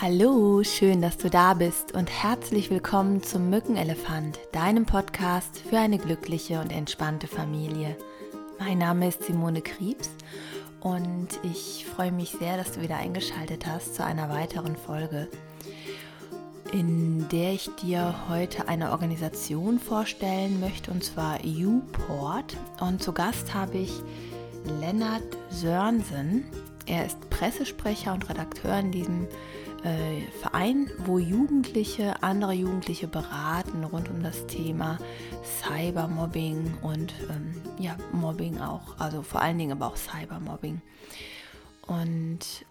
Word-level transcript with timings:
Hallo, 0.00 0.62
schön, 0.62 1.02
dass 1.02 1.18
du 1.18 1.28
da 1.28 1.54
bist 1.54 1.90
und 1.90 2.08
herzlich 2.08 2.70
willkommen 2.70 3.24
zum 3.24 3.50
Mückenelefant, 3.50 4.38
deinem 4.52 4.86
Podcast 4.86 5.60
für 5.68 5.76
eine 5.76 5.98
glückliche 5.98 6.60
und 6.60 6.70
entspannte 6.70 7.26
Familie. 7.26 7.96
Mein 8.60 8.78
Name 8.78 9.08
ist 9.08 9.24
Simone 9.24 9.60
Kriebs 9.60 10.10
und 10.78 11.30
ich 11.42 11.84
freue 11.84 12.12
mich 12.12 12.30
sehr, 12.30 12.56
dass 12.56 12.70
du 12.70 12.80
wieder 12.80 12.96
eingeschaltet 12.96 13.66
hast 13.66 13.96
zu 13.96 14.04
einer 14.04 14.30
weiteren 14.30 14.76
Folge, 14.76 15.26
in 16.72 17.28
der 17.30 17.54
ich 17.54 17.68
dir 17.82 18.14
heute 18.28 18.68
eine 18.68 18.92
Organisation 18.92 19.80
vorstellen 19.80 20.60
möchte, 20.60 20.92
und 20.92 21.02
zwar 21.02 21.40
UPort. 21.44 22.56
Und 22.80 23.02
zu 23.02 23.12
Gast 23.12 23.52
habe 23.52 23.78
ich 23.78 23.92
Lennart 24.78 25.24
Sörensen. 25.50 26.44
Er 26.86 27.04
ist 27.04 27.18
Pressesprecher 27.30 28.14
und 28.14 28.30
Redakteur 28.30 28.78
in 28.78 28.92
diesem 28.92 29.26
äh, 29.84 30.20
Verein, 30.40 30.90
wo 30.98 31.18
Jugendliche 31.18 32.22
andere 32.22 32.52
Jugendliche 32.52 33.06
beraten 33.06 33.84
rund 33.84 34.08
um 34.08 34.22
das 34.22 34.46
Thema 34.46 34.98
Cybermobbing 35.44 36.78
und 36.82 37.14
ähm, 37.30 37.62
ja, 37.78 37.96
Mobbing 38.12 38.60
auch, 38.60 38.98
also 38.98 39.22
vor 39.22 39.40
allen 39.40 39.58
Dingen 39.58 39.72
aber 39.72 39.86
auch 39.86 39.96
Cybermobbing. 39.96 40.82
Und 41.86 42.66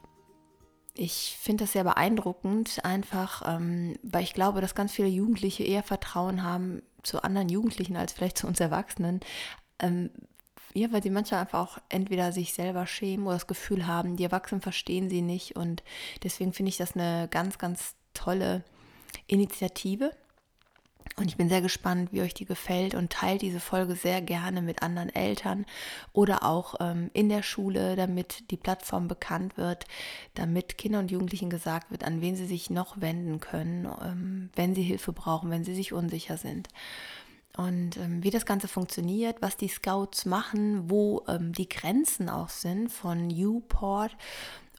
ich 0.93 1.37
finde 1.39 1.63
das 1.63 1.73
sehr 1.73 1.83
beeindruckend, 1.83 2.83
einfach, 2.83 3.43
ähm, 3.47 3.97
weil 4.03 4.23
ich 4.23 4.33
glaube, 4.33 4.61
dass 4.61 4.75
ganz 4.75 4.91
viele 4.91 5.07
Jugendliche 5.07 5.63
eher 5.63 5.83
Vertrauen 5.83 6.43
haben 6.43 6.81
zu 7.03 7.23
anderen 7.23 7.49
Jugendlichen 7.49 7.95
als 7.95 8.13
vielleicht 8.13 8.37
zu 8.37 8.47
uns 8.47 8.59
Erwachsenen, 8.59 9.19
ähm, 9.79 10.09
ja, 10.73 10.91
weil 10.91 11.03
sie 11.03 11.09
manchmal 11.09 11.41
einfach 11.41 11.59
auch 11.59 11.77
entweder 11.89 12.31
sich 12.31 12.53
selber 12.53 12.85
schämen 12.85 13.25
oder 13.25 13.35
das 13.35 13.47
Gefühl 13.47 13.87
haben, 13.87 14.15
die 14.15 14.23
Erwachsenen 14.23 14.61
verstehen 14.61 15.09
sie 15.09 15.21
nicht. 15.21 15.55
Und 15.55 15.83
deswegen 16.23 16.53
finde 16.53 16.69
ich 16.69 16.77
das 16.77 16.95
eine 16.95 17.27
ganz, 17.29 17.57
ganz 17.57 17.95
tolle 18.13 18.63
Initiative. 19.27 20.11
Und 21.15 21.27
ich 21.29 21.37
bin 21.37 21.49
sehr 21.49 21.61
gespannt, 21.61 22.11
wie 22.11 22.21
euch 22.21 22.35
die 22.35 22.45
gefällt 22.45 22.93
und 22.93 23.11
teilt 23.11 23.41
diese 23.41 23.59
Folge 23.59 23.95
sehr 23.95 24.21
gerne 24.21 24.61
mit 24.61 24.83
anderen 24.83 25.09
Eltern 25.09 25.65
oder 26.13 26.43
auch 26.43 26.75
ähm, 26.79 27.09
in 27.13 27.29
der 27.29 27.41
Schule, 27.41 27.95
damit 27.95 28.51
die 28.51 28.57
Plattform 28.57 29.07
bekannt 29.07 29.57
wird, 29.57 29.85
damit 30.35 30.77
Kindern 30.77 31.05
und 31.05 31.11
Jugendlichen 31.11 31.49
gesagt 31.49 31.89
wird, 31.89 32.03
an 32.03 32.21
wen 32.21 32.35
sie 32.35 32.45
sich 32.45 32.69
noch 32.69 33.01
wenden 33.01 33.39
können, 33.39 33.87
ähm, 34.03 34.49
wenn 34.55 34.75
sie 34.75 34.83
Hilfe 34.83 35.11
brauchen, 35.11 35.49
wenn 35.49 35.63
sie 35.63 35.73
sich 35.73 35.91
unsicher 35.91 36.37
sind 36.37 36.67
und 37.57 37.97
ähm, 37.97 38.23
wie 38.23 38.29
das 38.29 38.45
Ganze 38.45 38.67
funktioniert, 38.67 39.41
was 39.41 39.57
die 39.57 39.67
Scouts 39.67 40.25
machen, 40.25 40.89
wo 40.89 41.23
ähm, 41.27 41.53
die 41.53 41.67
Grenzen 41.67 42.29
auch 42.29 42.49
sind 42.49 42.89
von 42.89 43.31
U-Port 43.31 44.15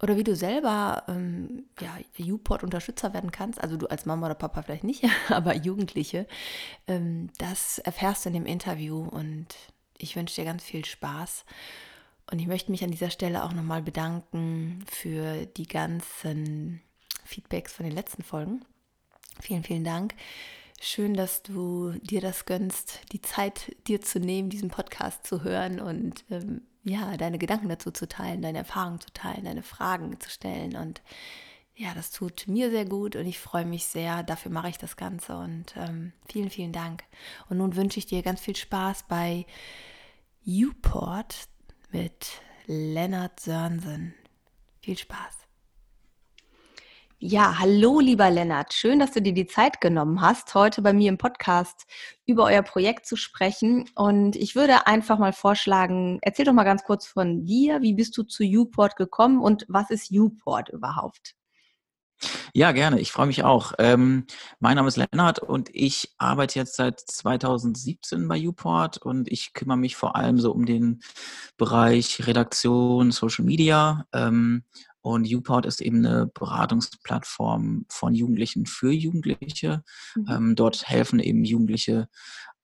oder 0.01 0.17
wie 0.17 0.23
du 0.23 0.37
selber 0.37 1.03
ähm, 1.09 1.65
ja, 1.81 1.99
U-Port-Unterstützer 2.19 3.13
werden 3.13 3.33
kannst, 3.33 3.61
also 3.61 3.77
du 3.77 3.89
als 3.89 4.07
Mama 4.07 4.27
oder 4.27 4.37
Papa 4.37 4.63
vielleicht 4.63 4.85
nicht, 4.85 5.05
aber 5.29 5.57
Jugendliche, 5.57 6.27
ähm, 6.87 7.31
das 7.39 7.79
erfährst 7.79 8.25
du 8.25 8.29
in 8.29 8.35
dem 8.35 8.47
Interview 8.47 9.03
und 9.03 9.49
ich 9.99 10.15
wünsche 10.15 10.37
dir 10.37 10.45
ganz 10.45 10.63
viel 10.63 10.85
Spaß. 10.85 11.45
Und 12.31 12.39
ich 12.41 12.47
möchte 12.47 12.71
mich 12.71 12.85
an 12.85 12.91
dieser 12.91 13.11
Stelle 13.11 13.43
auch 13.43 13.55
nochmal 13.55 13.83
bedanken 13.83 14.85
für 14.87 15.47
die 15.47 15.67
ganzen 15.67 16.83
Feedbacks 17.25 17.73
von 17.73 17.85
den 17.85 17.95
letzten 17.95 18.23
Folgen. 18.23 18.65
Vielen, 19.41 19.65
vielen 19.65 19.85
Dank. 19.85 20.15
Schön, 20.81 21.15
dass 21.15 21.43
du 21.43 21.93
dir 22.03 22.21
das 22.21 22.47
gönnst, 22.47 23.01
die 23.13 23.21
Zeit 23.21 23.75
dir 23.89 24.01
zu 24.01 24.21
nehmen, 24.21 24.49
diesen 24.49 24.71
Podcast 24.71 25.27
zu 25.27 25.43
hören 25.43 25.81
und 25.81 26.25
ähm, 26.31 26.63
ja, 26.85 27.17
deine 27.17 27.39
Gedanken 27.39 27.69
dazu 27.69 27.91
zu 27.91 28.09
teilen, 28.09 28.43
deine 28.43 28.59
Erfahrungen 28.59 29.01
zu 29.01 29.13
teilen, 29.13 29.45
deine 29.45 29.65
Fragen 29.65 30.21
zu 30.21 30.31
stellen. 30.31 30.77
Und 30.77 31.03
ja, 31.75 31.95
das 31.95 32.13
tut 32.13 32.47
mir 32.47 32.71
sehr 32.71 32.85
gut 32.85 33.17
und 33.17 33.27
ich 33.27 33.41
freue 33.41 33.67
mich 33.67 33.87
sehr. 33.87 34.23
Dafür 34.23 34.53
mache 34.53 34.69
ich 34.69 34.79
das 34.79 34.97
Ganze 34.97 35.37
und 35.37 35.75
ähm, 35.77 36.13
vielen, 36.31 36.51
vielen 36.51 36.73
Dank. 36.73 37.03
Und 37.49 37.59
nun 37.59 37.75
wünsche 37.75 37.99
ich 37.99 38.07
dir 38.07 38.23
ganz 38.23 38.41
viel 38.41 38.57
Spaß 38.57 39.05
bei 39.09 39.47
Uport 40.47 41.49
mit 41.91 42.41
Lennart 42.67 43.41
Sörnsen. 43.41 44.15
Viel 44.81 44.97
Spaß. 44.97 45.38
Ja, 47.21 47.59
hallo 47.59 47.99
lieber 47.99 48.31
Lennart. 48.31 48.73
Schön, 48.73 49.01
dass 49.01 49.11
du 49.11 49.21
dir 49.21 49.33
die 49.35 49.47
Zeit 49.49 49.81
genommen 49.81 50.21
hast, 50.21 50.55
heute 50.55 50.83
bei 50.83 50.93
mir 50.93 51.09
im 51.09 51.19
Podcast 51.19 51.85
über 52.27 52.45
euer 52.45 52.63
Projekt 52.63 53.07
zu 53.07 53.17
sprechen. 53.17 53.91
Und 53.97 54.37
ich 54.37 54.55
würde 54.55 54.87
einfach 54.87 55.19
mal 55.19 55.33
vorschlagen, 55.33 56.21
erzähl 56.23 56.45
doch 56.45 56.53
mal 56.53 56.63
ganz 56.63 56.85
kurz 56.85 57.07
von 57.09 57.45
dir. 57.45 57.83
Wie 57.83 57.95
bist 57.95 58.17
du 58.17 58.23
zu 58.23 58.45
Uport 58.45 58.95
gekommen 58.95 59.41
und 59.41 59.65
was 59.69 59.91
ist 59.91 60.13
Uport 60.13 60.69
überhaupt? 60.69 61.35
Ja, 62.53 62.73
gerne. 62.73 63.01
Ich 63.01 63.13
freue 63.13 63.27
mich 63.27 63.45
auch. 63.45 63.73
Ähm, 63.79 64.27
mein 64.59 64.77
Name 64.77 64.89
ist 64.89 64.97
Lennart 64.97 65.39
und 65.39 65.71
ich 65.73 66.15
arbeite 66.19 66.59
jetzt 66.59 66.77
seit 66.77 67.01
2017 67.01 68.27
bei 68.27 68.39
Uport 68.47 68.99
und 68.99 69.31
ich 69.31 69.53
kümmere 69.53 69.77
mich 69.77 69.97
vor 69.97 70.17
allem 70.17 70.39
so 70.39 70.53
um 70.53 70.67
den 70.67 71.01
Bereich 71.57 72.27
Redaktion, 72.27 73.13
Social 73.13 73.45
Media 73.45 74.07
ähm, 74.13 74.65
und 75.01 75.33
UPort 75.33 75.65
ist 75.65 75.81
eben 75.81 76.05
eine 76.05 76.27
Beratungsplattform 76.27 77.87
von 77.89 78.15
Jugendlichen 78.15 78.67
für 78.67 78.93
Jugendliche. 78.93 79.85
Mhm. 80.15 80.27
Ähm, 80.29 80.55
dort 80.57 80.89
helfen 80.89 81.21
eben 81.21 81.45
Jugendliche 81.45 82.09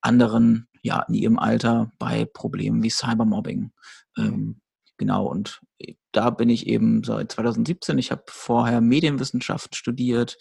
anderen 0.01 0.69
ja, 0.83 1.01
in 1.09 1.15
ihrem 1.15 1.39
Alter 1.39 1.93
bei 1.99 2.27
Problemen 2.27 2.83
wie 2.83 2.91
Cybermobbing. 2.91 3.73
Mhm. 4.17 4.61
Genau, 4.99 5.27
und 5.27 5.61
da 6.17 6.31
bin 6.31 6.49
ich 6.49 6.67
eben 6.67 7.03
seit 7.03 7.33
2017. 7.33 7.99
Ich 7.99 8.11
habe 8.11 8.23
vorher 8.29 8.81
Medienwissenschaft 8.81 9.75
studiert 9.77 10.37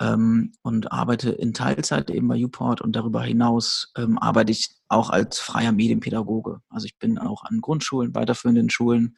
ähm, 0.00 0.52
und 0.62 0.92
arbeite 0.92 1.30
in 1.30 1.52
Teilzeit 1.52 2.10
eben 2.10 2.28
bei 2.28 2.42
UPort 2.42 2.80
und 2.80 2.94
darüber 2.94 3.22
hinaus 3.22 3.92
ähm, 3.96 4.18
arbeite 4.18 4.52
ich 4.52 4.76
auch 4.88 5.10
als 5.10 5.40
freier 5.40 5.72
Medienpädagoge. 5.72 6.60
Also 6.70 6.86
ich 6.86 6.98
bin 6.98 7.18
auch 7.18 7.44
an 7.44 7.60
Grundschulen, 7.60 8.14
weiterführenden 8.14 8.70
Schulen 8.70 9.16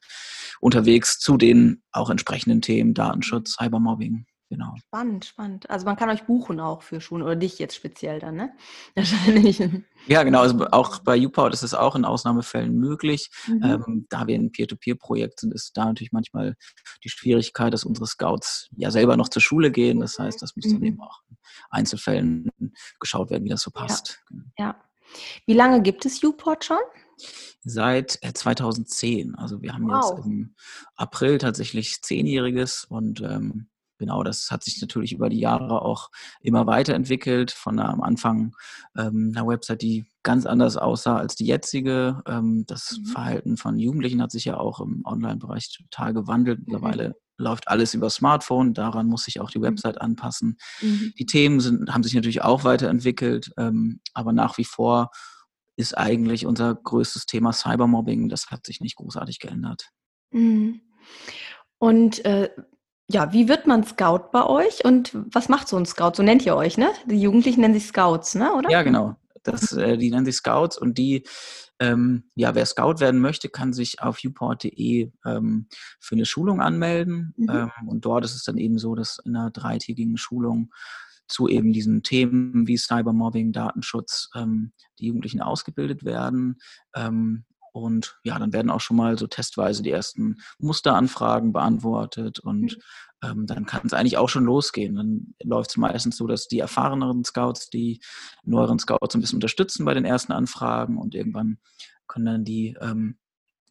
unterwegs 0.61 1.19
zu 1.19 1.37
den 1.37 1.83
auch 1.93 2.11
entsprechenden 2.11 2.63
Themen 2.63 2.95
Datenschutz, 2.95 3.57
Cybermobbing. 3.57 4.27
Genau. 4.51 4.75
Spannend, 4.79 5.25
spannend. 5.25 5.71
Also 5.71 5.87
man 5.87 5.95
kann 5.95 6.11
euch 6.11 6.25
buchen 6.25 6.59
auch 6.59 6.83
für 6.83 7.01
Schulen 7.01 7.23
oder 7.23 7.37
dich 7.37 7.61
jetzt 7.61 7.77
speziell 7.77 8.19
dann, 8.19 8.35
ne? 8.35 8.53
Wahrscheinlich. 8.97 9.63
Ja, 10.09 10.25
genau. 10.25 10.41
Also 10.41 10.67
auch 10.73 10.99
bei 10.99 11.25
UPOUT 11.25 11.55
ist 11.55 11.63
es 11.63 11.73
auch 11.73 11.95
in 11.95 12.05
Ausnahmefällen 12.05 12.75
möglich. 12.75 13.31
Mhm. 13.47 13.63
Ähm, 13.63 14.07
da 14.11 14.27
wir 14.27 14.37
ein 14.37 14.51
Peer-to-Peer-Projekt 14.51 15.39
sind, 15.39 15.55
ist 15.55 15.77
da 15.77 15.85
natürlich 15.85 16.11
manchmal 16.11 16.57
die 17.05 17.11
Schwierigkeit, 17.11 17.73
dass 17.73 17.85
unsere 17.85 18.09
Scouts 18.09 18.69
ja 18.73 18.91
selber 18.91 19.17
noch 19.17 19.29
zur 19.29 19.41
Schule 19.41 19.71
gehen. 19.71 20.01
Das 20.01 20.19
heißt, 20.19 20.43
das 20.43 20.57
muss 20.57 20.67
dann 20.67 20.81
mhm. 20.81 20.87
eben 20.87 21.01
auch 21.01 21.21
in 21.31 21.37
Einzelfällen 21.71 22.51
geschaut 22.99 23.31
werden, 23.31 23.45
wie 23.45 23.51
das 23.51 23.63
so 23.63 23.71
passt. 23.71 24.19
Ja. 24.19 24.27
Genau. 24.29 24.45
ja. 24.59 24.81
Wie 25.47 25.55
lange 25.55 25.81
gibt 25.81 26.05
es 26.07 26.23
UPort 26.25 26.65
schon? 26.65 26.79
Seit 27.63 28.19
2010. 28.21 29.35
Äh, 29.35 29.37
also 29.37 29.63
wir 29.63 29.75
haben 29.75 29.89
wow. 29.89 30.17
jetzt 30.17 30.27
im 30.27 30.57
April 30.97 31.39
tatsächlich 31.39 32.03
zehnjähriges 32.03 32.85
und 32.85 33.21
ähm, 33.21 33.70
genau, 34.01 34.25
das 34.25 34.51
hat 34.51 34.65
sich 34.65 34.81
natürlich 34.81 35.13
über 35.13 35.29
die 35.29 35.39
Jahre 35.39 35.83
auch 35.83 36.11
immer 36.41 36.67
weiterentwickelt. 36.67 37.53
Von 37.53 37.79
einer, 37.79 37.91
am 37.91 38.01
Anfang 38.01 38.57
ähm, 38.99 39.33
einer 39.37 39.47
Website, 39.47 39.83
die 39.83 40.07
ganz 40.25 40.47
anders 40.47 40.77
aussah 40.77 41.17
als 41.17 41.37
die 41.37 41.47
jetzige. 41.47 42.23
Ähm, 42.27 42.65
das 42.67 42.99
mhm. 42.99 43.07
Verhalten 43.07 43.57
von 43.57 43.79
Jugendlichen 43.79 44.21
hat 44.21 44.33
sich 44.33 44.47
ja 44.47 44.57
auch 44.57 44.81
im 44.81 45.03
Online-Bereich 45.05 45.71
total 45.77 46.13
gewandelt. 46.15 46.59
Mhm. 46.59 46.65
Mittlerweile 46.67 47.09
mhm. 47.11 47.15
läuft 47.37 47.69
alles 47.69 47.95
über 47.95 48.11
Smartphone, 48.11 48.75
daran 48.75 49.07
muss 49.07 49.25
sich 49.25 49.39
auch 49.39 49.51
die 49.51 49.59
mhm. 49.59 49.65
Website 49.65 50.01
anpassen. 50.01 50.59
Mhm. 50.81 51.13
Die 51.19 51.27
Themen 51.27 51.61
sind, 51.61 51.93
haben 51.93 52.03
sich 52.03 52.15
natürlich 52.15 52.43
auch 52.43 52.65
weiterentwickelt, 52.65 53.53
ähm, 53.57 54.01
aber 54.15 54.33
nach 54.33 54.59
wie 54.59 54.65
vor 54.65 55.11
ist 55.77 55.97
eigentlich 55.97 56.47
unser 56.47 56.75
größtes 56.75 57.27
Thema 57.27 57.53
Cybermobbing. 57.53 58.29
Das 58.29 58.49
hat 58.51 58.67
sich 58.67 58.81
nicht 58.81 58.97
großartig 58.97 59.39
geändert. 59.39 59.91
Mhm. 60.31 60.81
Und 61.79 62.25
äh, 62.27 62.51
ja, 63.13 63.33
wie 63.33 63.49
wird 63.49 63.67
man 63.67 63.85
Scout 63.85 64.31
bei 64.33 64.47
euch 64.47 64.85
und 64.85 65.11
was 65.15 65.49
macht 65.49 65.69
so 65.69 65.77
ein 65.77 65.87
Scout? 65.87 66.13
So 66.15 66.23
nennt 66.23 66.47
ihr 66.47 66.55
euch, 66.55 66.79
ne? 66.79 66.91
Die 67.07 67.21
Jugendlichen 67.21 67.61
nennen 67.61 67.75
sich 67.75 67.87
Scouts, 67.87 68.35
ne? 68.35 68.55
Oder? 68.55 68.71
Ja, 68.71 68.83
genau. 68.83 69.17
Das, 69.43 69.73
äh, 69.73 69.97
die 69.97 70.11
nennen 70.11 70.25
sich 70.25 70.37
Scouts 70.37 70.79
und 70.79 70.97
die, 70.99 71.25
ähm, 71.81 72.25
ja, 72.35 72.55
wer 72.55 72.67
Scout 72.67 73.01
werden 73.01 73.21
möchte, 73.21 73.49
kann 73.49 73.73
sich 73.73 74.01
auf 74.01 74.19
uport.de 74.23 75.11
ähm, 75.25 75.67
für 75.99 76.15
eine 76.15 76.27
Schulung 76.27 76.61
anmelden. 76.61 77.35
Mhm. 77.37 77.49
Ähm, 77.51 77.89
und 77.89 78.05
dort 78.05 78.25
ist 78.25 78.35
es 78.35 78.45
dann 78.45 78.59
eben 78.59 78.79
so, 78.79 78.95
dass 78.95 79.19
in 79.25 79.35
einer 79.35 79.51
dreitägigen 79.51 80.17
Schulung 80.17 80.71
zu 81.27 81.49
eben 81.49 81.73
diesen 81.73 82.03
Themen 82.03 82.67
wie 82.67 82.77
Cybermobbing, 82.77 83.53
Datenschutz 83.53 84.29
ähm, 84.35 84.73
die 84.99 85.07
Jugendlichen 85.07 85.41
ausgebildet 85.41 86.05
werden. 86.05 86.59
Ähm, 87.75 87.83
und 87.83 88.19
ja, 88.25 88.39
dann 88.39 88.53
werden 88.53 88.71
auch 88.71 88.81
schon 88.81 88.97
mal 88.97 89.19
so 89.19 89.27
testweise 89.27 89.83
die 89.83 89.91
ersten 89.91 90.39
Musteranfragen 90.59 91.53
beantwortet 91.53 92.39
und 92.39 92.77
mhm. 93.23 93.29
ähm, 93.29 93.47
dann 93.47 93.67
kann 93.67 93.83
es 93.85 93.93
eigentlich 93.93 94.17
auch 94.17 94.29
schon 94.29 94.45
losgehen. 94.45 94.97
Dann 94.97 95.35
läuft 95.43 95.71
es 95.71 95.77
meistens 95.77 96.17
so, 96.17 96.27
dass 96.27 96.49
die 96.49 96.59
erfahreneren 96.59 97.25
Scouts 97.25 97.71
die 97.71 98.01
neueren 98.45 98.79
Scouts 98.79 99.15
ein 99.15 99.21
bisschen 99.21 99.37
unterstützen 99.37 99.85
bei 99.85 99.95
den 99.95 100.05
ersten 100.05 100.33
Anfragen 100.33 100.99
und 100.99 101.15
irgendwann 101.15 101.59
können 102.07 102.27
dann 102.27 102.45
die 102.45 102.77
ähm, 102.81 103.17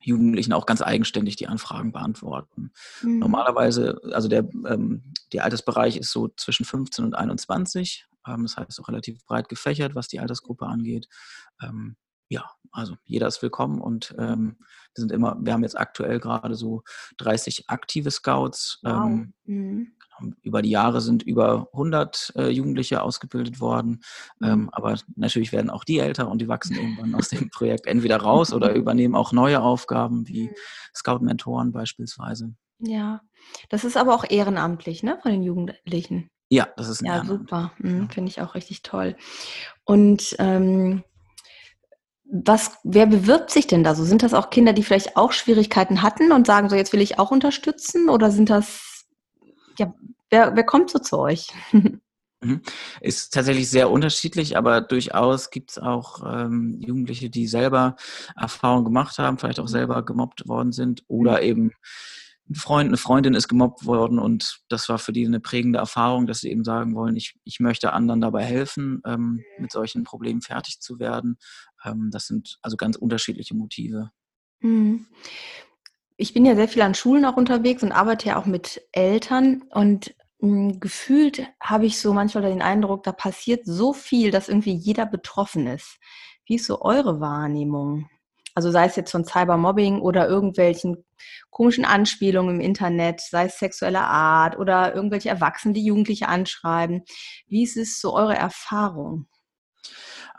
Jugendlichen 0.01 0.53
auch 0.53 0.65
ganz 0.65 0.81
eigenständig 0.81 1.35
die 1.35 1.47
Anfragen 1.47 1.91
beantworten. 1.91 2.71
Mhm. 3.01 3.19
Normalerweise, 3.19 3.99
also 4.11 4.29
der, 4.29 4.47
ähm, 4.65 5.13
der 5.33 5.43
Altersbereich 5.43 5.97
ist 5.97 6.11
so 6.11 6.29
zwischen 6.29 6.65
15 6.65 7.03
und 7.03 7.15
21. 7.15 8.07
Ähm, 8.27 8.43
das 8.43 8.57
heißt 8.57 8.79
auch 8.79 8.87
relativ 8.87 9.23
breit 9.25 9.49
gefächert, 9.49 9.95
was 9.95 10.07
die 10.07 10.19
Altersgruppe 10.19 10.65
angeht. 10.65 11.07
Ja, 12.29 12.45
also 12.71 12.95
jeder 13.05 13.27
ist 13.27 13.41
willkommen 13.41 13.81
und 13.81 14.13
ähm, 14.19 14.57
wir 14.59 15.01
sind 15.01 15.11
immer, 15.11 15.35
wir 15.41 15.51
haben 15.51 15.63
jetzt 15.63 15.77
aktuell 15.77 16.19
gerade 16.19 16.53
so 16.53 16.83
30 17.17 17.67
aktive 17.69 18.11
Scouts. 18.11 18.79
Wow. 18.83 19.07
Ähm, 19.07 19.33
mhm. 19.45 19.93
Genau, 20.19 20.33
über 20.43 20.61
die 20.61 20.69
Jahre 20.69 21.01
sind 21.01 21.23
über 21.23 21.69
100 21.73 22.33
äh, 22.35 22.49
Jugendliche 22.49 23.01
ausgebildet 23.01 23.59
worden, 23.59 24.01
ähm, 24.43 24.61
mhm. 24.61 24.69
aber 24.73 24.95
natürlich 25.15 25.51
werden 25.51 25.71
auch 25.71 25.83
die 25.83 25.97
älter 25.97 26.29
und 26.29 26.39
die 26.39 26.47
wachsen 26.47 26.75
irgendwann 26.79 27.15
aus 27.15 27.29
dem 27.29 27.49
Projekt 27.49 27.87
entweder 27.87 28.17
raus 28.17 28.53
oder 28.53 28.73
übernehmen 28.75 29.15
auch 29.15 29.31
neue 29.31 29.61
Aufgaben 29.61 30.27
wie 30.27 30.49
mhm. 30.49 30.55
Scout-Mentoren 30.95 31.71
beispielsweise. 31.71 32.53
Ja, 32.77 33.21
das 33.69 33.83
ist 33.83 33.97
aber 33.97 34.13
auch 34.13 34.23
ehrenamtlich, 34.29 35.01
ne, 35.01 35.17
von 35.23 35.31
den 35.31 35.41
Jugendlichen. 35.41 36.29
Ja, 36.51 36.67
das 36.77 36.89
ist 36.89 37.01
ein 37.01 37.05
Ja, 37.05 37.25
super. 37.25 37.71
Mhm, 37.79 38.01
ja. 38.01 38.07
Finde 38.09 38.29
ich 38.29 38.41
auch 38.41 38.55
richtig 38.55 38.83
toll. 38.83 39.15
Und 39.83 40.35
ähm, 40.39 41.03
was, 42.31 42.77
wer 42.83 43.05
bewirbt 43.05 43.49
sich 43.49 43.67
denn 43.67 43.83
da 43.83 43.95
so? 43.95 44.03
Sind 44.03 44.23
das 44.23 44.33
auch 44.33 44.49
Kinder, 44.49 44.73
die 44.73 44.83
vielleicht 44.83 45.17
auch 45.17 45.31
Schwierigkeiten 45.31 46.01
hatten 46.01 46.31
und 46.31 46.45
sagen 46.47 46.69
so, 46.69 46.75
jetzt 46.75 46.93
will 46.93 47.01
ich 47.01 47.17
auch 47.17 47.31
unterstützen? 47.31 48.09
Oder 48.09 48.31
sind 48.31 48.49
das, 48.49 49.05
ja, 49.77 49.93
wer, 50.29 50.55
wer 50.55 50.63
kommt 50.63 50.91
so 50.91 50.99
zu 50.99 51.19
euch? 51.19 51.47
Mhm. 52.41 52.61
Ist 53.01 53.33
tatsächlich 53.33 53.69
sehr 53.69 53.91
unterschiedlich, 53.91 54.55
aber 54.55 54.79
durchaus 54.79 55.49
gibt 55.49 55.71
es 55.71 55.77
auch 55.77 56.21
ähm, 56.25 56.79
Jugendliche, 56.79 57.29
die 57.29 57.47
selber 57.47 57.97
Erfahrungen 58.37 58.85
gemacht 58.85 59.17
haben, 59.17 59.37
vielleicht 59.37 59.59
auch 59.59 59.67
selber 59.67 60.05
gemobbt 60.05 60.47
worden 60.47 60.71
sind 60.71 61.03
oder 61.09 61.39
mhm. 61.39 61.43
eben 61.43 61.71
ein 62.49 62.55
Freund, 62.55 62.87
eine 62.87 62.97
Freundin 62.97 63.33
ist 63.35 63.47
gemobbt 63.47 63.85
worden 63.85 64.17
und 64.17 64.61
das 64.69 64.89
war 64.89 64.97
für 64.97 65.13
die 65.13 65.25
eine 65.25 65.39
prägende 65.39 65.79
Erfahrung, 65.79 66.25
dass 66.25 66.39
sie 66.39 66.49
eben 66.49 66.63
sagen 66.63 66.95
wollen, 66.95 67.15
ich, 67.15 67.35
ich 67.43 67.59
möchte 67.59 67.93
anderen 67.93 68.21
dabei 68.21 68.43
helfen, 68.43 69.01
ähm, 69.05 69.43
mit 69.59 69.71
solchen 69.71 70.03
Problemen 70.03 70.41
fertig 70.41 70.79
zu 70.79 70.97
werden. 70.97 71.37
Ähm, 71.83 72.09
das 72.11 72.27
sind 72.27 72.59
also 72.61 72.77
ganz 72.77 72.95
unterschiedliche 72.95 73.55
Motive. 73.55 74.11
Mhm. 74.61 75.07
Ich 76.17 76.33
bin 76.33 76.45
ja 76.45 76.55
sehr 76.55 76.67
viel 76.67 76.81
an 76.81 76.95
Schulen 76.95 77.25
auch 77.25 77.37
unterwegs 77.37 77.81
und 77.81 77.91
arbeite 77.91 78.29
ja 78.29 78.37
auch 78.37 78.45
mit 78.45 78.81
Eltern 78.91 79.63
und 79.69 80.13
hm, 80.41 80.79
gefühlt 80.79 81.47
habe 81.61 81.85
ich 81.85 81.99
so 81.99 82.13
manchmal 82.13 82.43
den 82.43 82.61
Eindruck, 82.61 83.03
da 83.03 83.11
passiert 83.11 83.65
so 83.65 83.93
viel, 83.93 84.31
dass 84.31 84.49
irgendwie 84.49 84.73
jeder 84.73 85.05
betroffen 85.05 85.67
ist. 85.67 85.97
Wie 86.45 86.55
ist 86.55 86.65
so 86.65 86.81
eure 86.81 87.19
Wahrnehmung? 87.19 88.09
Also 88.55 88.71
sei 88.71 88.85
es 88.85 88.95
jetzt 88.95 89.11
von 89.11 89.25
Cybermobbing 89.25 90.01
oder 90.01 90.27
irgendwelchen 90.27 91.05
komischen 91.49 91.85
Anspielungen 91.85 92.55
im 92.55 92.61
Internet, 92.61 93.21
sei 93.21 93.45
es 93.45 93.59
sexueller 93.59 94.07
Art 94.07 94.57
oder 94.57 94.95
irgendwelche 94.95 95.29
Erwachsenen, 95.29 95.73
die 95.73 95.85
Jugendliche 95.85 96.27
anschreiben. 96.27 97.03
Wie 97.47 97.63
ist 97.63 97.77
es 97.77 97.99
so 98.01 98.13
eure 98.13 98.35
Erfahrung? 98.35 99.27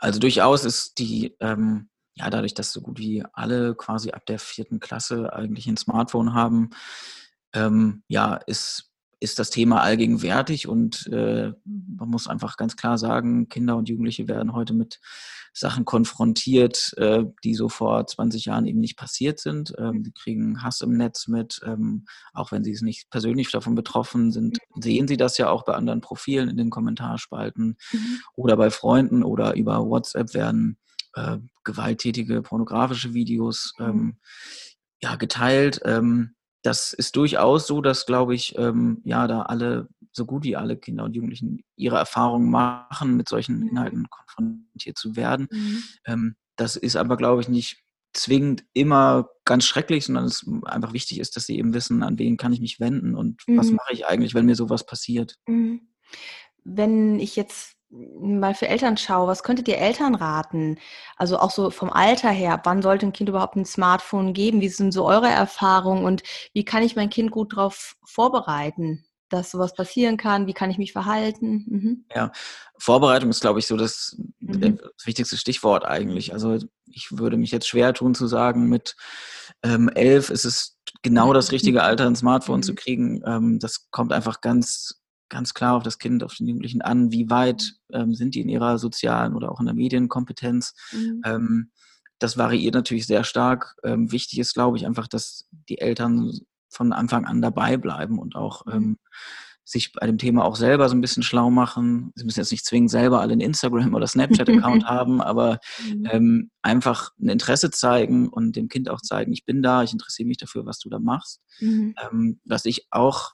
Also 0.01 0.19
durchaus 0.19 0.65
ist 0.65 0.97
die, 0.97 1.35
ähm, 1.39 1.89
ja, 2.15 2.29
dadurch, 2.29 2.55
dass 2.55 2.73
so 2.73 2.81
gut 2.81 2.97
wie 2.97 3.23
alle 3.33 3.75
quasi 3.75 4.09
ab 4.11 4.25
der 4.25 4.39
vierten 4.39 4.79
Klasse 4.79 5.31
eigentlich 5.31 5.67
ein 5.67 5.77
Smartphone 5.77 6.33
haben, 6.33 6.71
ähm, 7.53 8.03
ja, 8.07 8.35
ist 8.47 8.90
ist 9.21 9.37
das 9.37 9.51
Thema 9.51 9.81
allgegenwärtig 9.81 10.67
und 10.67 11.07
äh, 11.07 11.53
man 11.63 12.09
muss 12.09 12.27
einfach 12.27 12.57
ganz 12.57 12.75
klar 12.75 12.97
sagen, 12.97 13.47
Kinder 13.49 13.77
und 13.77 13.87
Jugendliche 13.87 14.27
werden 14.27 14.53
heute 14.53 14.73
mit 14.73 14.99
Sachen 15.53 15.85
konfrontiert, 15.85 16.93
äh, 16.97 17.25
die 17.43 17.53
so 17.53 17.69
vor 17.69 18.07
20 18.07 18.45
Jahren 18.45 18.65
eben 18.65 18.79
nicht 18.79 18.97
passiert 18.97 19.39
sind. 19.39 19.75
Ähm, 19.77 20.01
die 20.01 20.11
kriegen 20.11 20.63
Hass 20.63 20.81
im 20.81 20.97
Netz 20.97 21.27
mit, 21.27 21.61
ähm, 21.63 22.05
auch 22.33 22.51
wenn 22.51 22.63
sie 22.63 22.71
es 22.71 22.81
nicht 22.81 23.11
persönlich 23.11 23.51
davon 23.51 23.75
betroffen 23.75 24.31
sind, 24.31 24.57
sehen 24.79 25.07
sie 25.07 25.17
das 25.17 25.37
ja 25.37 25.51
auch 25.51 25.65
bei 25.65 25.75
anderen 25.75 26.01
Profilen 26.01 26.49
in 26.49 26.57
den 26.57 26.71
Kommentarspalten 26.71 27.77
mhm. 27.91 28.19
oder 28.35 28.57
bei 28.57 28.71
Freunden 28.71 29.23
oder 29.23 29.53
über 29.55 29.85
WhatsApp 29.85 30.33
werden 30.33 30.79
äh, 31.13 31.37
gewalttätige 31.63 32.41
pornografische 32.41 33.13
Videos 33.13 33.75
mhm. 33.77 33.85
ähm, 33.85 34.17
ja, 35.03 35.15
geteilt. 35.15 35.79
Ähm, 35.85 36.33
das 36.61 36.93
ist 36.93 37.15
durchaus 37.15 37.67
so, 37.67 37.81
dass, 37.81 38.05
glaube 38.05 38.35
ich, 38.35 38.57
ähm, 38.57 39.01
ja, 39.03 39.27
da 39.27 39.43
alle, 39.43 39.87
so 40.11 40.25
gut 40.25 40.43
wie 40.43 40.55
alle 40.55 40.77
Kinder 40.77 41.03
und 41.05 41.15
Jugendlichen 41.15 41.63
ihre 41.75 41.97
Erfahrungen 41.97 42.49
machen, 42.49 43.17
mit 43.17 43.29
solchen 43.29 43.59
mhm. 43.61 43.69
Inhalten 43.69 44.07
konfrontiert 44.09 44.97
zu 44.97 45.15
werden. 45.15 45.47
Mhm. 45.51 45.83
Ähm, 46.05 46.35
das 46.55 46.75
ist 46.75 46.95
aber, 46.95 47.17
glaube 47.17 47.41
ich, 47.41 47.49
nicht 47.49 47.83
zwingend 48.13 48.65
immer 48.73 49.29
ganz 49.45 49.65
schrecklich, 49.65 50.05
sondern 50.05 50.25
es 50.25 50.45
einfach 50.65 50.93
wichtig 50.93 51.19
ist, 51.19 51.35
dass 51.35 51.45
sie 51.45 51.57
eben 51.57 51.73
wissen, 51.73 52.03
an 52.03 52.19
wen 52.19 52.37
kann 52.37 52.53
ich 52.53 52.59
mich 52.59 52.79
wenden 52.79 53.15
und 53.15 53.41
mhm. 53.47 53.57
was 53.57 53.71
mache 53.71 53.93
ich 53.93 54.05
eigentlich, 54.05 54.33
wenn 54.33 54.45
mir 54.45 54.55
sowas 54.55 54.85
passiert. 54.85 55.37
Mhm. 55.47 55.81
Wenn 56.63 57.19
ich 57.19 57.35
jetzt 57.35 57.75
mal 57.91 58.55
für 58.55 58.67
Eltern 58.67 58.97
schaue, 58.97 59.27
was 59.27 59.43
könntet 59.43 59.67
ihr 59.67 59.77
Eltern 59.77 60.15
raten? 60.15 60.77
Also 61.17 61.37
auch 61.37 61.51
so 61.51 61.69
vom 61.69 61.91
Alter 61.91 62.29
her, 62.29 62.59
wann 62.63 62.81
sollte 62.81 63.05
ein 63.05 63.13
Kind 63.13 63.29
überhaupt 63.29 63.55
ein 63.55 63.65
Smartphone 63.65 64.33
geben? 64.33 64.61
Wie 64.61 64.69
sind 64.69 64.91
so 64.91 65.05
eure 65.05 65.27
Erfahrungen 65.27 66.05
und 66.05 66.23
wie 66.53 66.65
kann 66.65 66.83
ich 66.83 66.95
mein 66.95 67.09
Kind 67.09 67.31
gut 67.31 67.53
darauf 67.53 67.97
vorbereiten, 68.03 69.03
dass 69.29 69.51
sowas 69.51 69.73
passieren 69.73 70.15
kann? 70.17 70.47
Wie 70.47 70.53
kann 70.53 70.71
ich 70.71 70.77
mich 70.77 70.93
verhalten? 70.93 71.65
Mhm. 71.67 72.05
Ja, 72.15 72.31
Vorbereitung 72.77 73.29
ist, 73.29 73.41
glaube 73.41 73.59
ich, 73.59 73.67
so 73.67 73.75
das, 73.75 74.15
mhm. 74.39 74.77
das, 74.77 75.05
wichtigste 75.05 75.37
Stichwort 75.37 75.85
eigentlich. 75.85 76.33
Also 76.33 76.57
ich 76.85 77.07
würde 77.11 77.37
mich 77.37 77.51
jetzt 77.51 77.67
schwer 77.67 77.93
tun 77.93 78.15
zu 78.15 78.27
sagen, 78.27 78.69
mit 78.69 78.95
ähm, 79.63 79.89
elf 79.89 80.29
ist 80.29 80.45
es 80.45 80.77
genau 81.01 81.33
das 81.33 81.51
richtige 81.51 81.83
Alter, 81.83 82.07
ein 82.07 82.15
Smartphone 82.15 82.59
mhm. 82.59 82.63
zu 82.63 82.75
kriegen. 82.75 83.21
Ähm, 83.25 83.59
das 83.59 83.89
kommt 83.91 84.13
einfach 84.13 84.39
ganz 84.39 85.00
ganz 85.31 85.55
klar 85.55 85.75
auf 85.77 85.83
das 85.83 85.97
Kind, 85.97 86.23
auf 86.23 86.35
den 86.35 86.47
Jugendlichen 86.47 86.83
an, 86.83 87.11
wie 87.11 87.29
weit 87.31 87.73
ähm, 87.91 88.13
sind 88.13 88.35
die 88.35 88.41
in 88.41 88.49
ihrer 88.49 88.77
sozialen 88.77 89.33
oder 89.33 89.51
auch 89.51 89.59
in 89.59 89.65
der 89.65 89.73
Medienkompetenz. 89.73 90.75
Mhm. 90.91 91.21
Ähm, 91.25 91.71
das 92.19 92.37
variiert 92.37 92.75
natürlich 92.75 93.07
sehr 93.07 93.23
stark. 93.23 93.75
Ähm, 93.83 94.11
wichtig 94.11 94.37
ist, 94.37 94.53
glaube 94.53 94.77
ich, 94.77 94.85
einfach, 94.85 95.07
dass 95.07 95.47
die 95.69 95.79
Eltern 95.79 96.31
von 96.69 96.93
Anfang 96.93 97.25
an 97.25 97.41
dabei 97.41 97.77
bleiben 97.77 98.19
und 98.19 98.35
auch 98.35 98.65
mhm. 98.65 98.73
ähm, 98.73 98.97
sich 99.63 99.93
bei 99.93 100.05
dem 100.05 100.17
Thema 100.17 100.43
auch 100.43 100.55
selber 100.55 100.89
so 100.89 100.95
ein 100.95 101.01
bisschen 101.01 101.23
schlau 101.23 101.49
machen. 101.49 102.11
Sie 102.15 102.25
müssen 102.25 102.39
jetzt 102.39 102.51
nicht 102.51 102.65
zwingend 102.65 102.91
selber 102.91 103.21
alle 103.21 103.31
einen 103.31 103.41
Instagram- 103.41 103.95
oder 103.95 104.07
Snapchat-Account 104.07 104.85
haben, 104.85 105.21
aber 105.21 105.59
mhm. 105.87 106.07
ähm, 106.11 106.51
einfach 106.61 107.11
ein 107.19 107.29
Interesse 107.29 107.71
zeigen 107.71 108.27
und 108.27 108.55
dem 108.55 108.67
Kind 108.67 108.89
auch 108.89 109.01
zeigen, 109.01 109.31
ich 109.31 109.45
bin 109.45 109.61
da, 109.61 109.83
ich 109.83 109.93
interessiere 109.93 110.27
mich 110.27 110.37
dafür, 110.37 110.65
was 110.65 110.79
du 110.79 110.89
da 110.89 110.99
machst. 110.99 111.39
Mhm. 111.59 111.95
Ähm, 112.11 112.39
was 112.43 112.65
ich 112.65 112.87
auch 112.91 113.31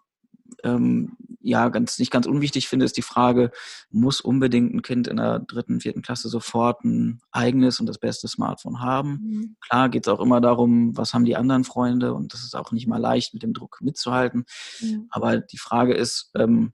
ähm, 0.63 1.17
ja 1.39 1.69
ganz 1.69 1.99
nicht 1.99 2.11
ganz 2.11 2.25
unwichtig 2.25 2.67
finde, 2.67 2.85
ist 2.85 2.97
die 2.97 3.01
Frage, 3.01 3.51
muss 3.89 4.21
unbedingt 4.21 4.73
ein 4.73 4.81
Kind 4.81 5.07
in 5.07 5.17
der 5.17 5.39
dritten, 5.39 5.79
vierten 5.79 6.01
Klasse 6.01 6.29
sofort 6.29 6.83
ein 6.83 7.21
eigenes 7.31 7.79
und 7.79 7.85
das 7.85 7.99
beste 7.99 8.27
Smartphone 8.27 8.81
haben? 8.81 9.09
Mhm. 9.09 9.55
Klar 9.61 9.89
geht 9.89 10.05
es 10.07 10.13
auch 10.13 10.19
immer 10.19 10.41
darum, 10.41 10.95
was 10.97 11.13
haben 11.13 11.25
die 11.25 11.35
anderen 11.35 11.63
Freunde 11.63 12.13
und 12.13 12.33
das 12.33 12.43
ist 12.43 12.55
auch 12.55 12.71
nicht 12.71 12.87
mal 12.87 12.97
leicht, 12.97 13.33
mit 13.33 13.43
dem 13.43 13.53
Druck 13.53 13.77
mitzuhalten. 13.81 14.45
Mhm. 14.81 15.07
Aber 15.09 15.37
die 15.39 15.57
Frage 15.57 15.93
ist, 15.93 16.31
ähm, 16.35 16.73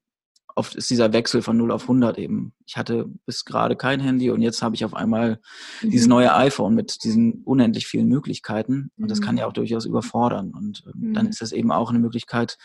oft 0.55 0.75
ist 0.75 0.89
dieser 0.89 1.13
Wechsel 1.13 1.41
von 1.41 1.57
0 1.57 1.71
auf 1.71 1.83
100 1.83 2.17
eben. 2.17 2.53
Ich 2.65 2.77
hatte 2.77 3.05
bis 3.25 3.45
gerade 3.45 3.75
kein 3.75 3.99
Handy 3.99 4.29
und 4.29 4.41
jetzt 4.41 4.61
habe 4.61 4.75
ich 4.75 4.85
auf 4.85 4.93
einmal 4.93 5.39
mhm. 5.81 5.89
dieses 5.89 6.07
neue 6.07 6.33
iPhone 6.35 6.75
mit 6.75 7.03
diesen 7.03 7.43
unendlich 7.43 7.87
vielen 7.87 8.07
Möglichkeiten. 8.07 8.91
Und 8.97 9.09
das 9.09 9.21
kann 9.21 9.35
mhm. 9.35 9.39
ja 9.39 9.47
auch 9.47 9.53
durchaus 9.53 9.85
überfordern. 9.85 10.51
Und 10.53 10.83
ähm, 10.87 11.09
mhm. 11.09 11.13
dann 11.13 11.27
ist 11.27 11.41
es 11.41 11.51
eben 11.51 11.71
auch 11.71 11.89
eine 11.89 11.99
Möglichkeit, 11.99 12.57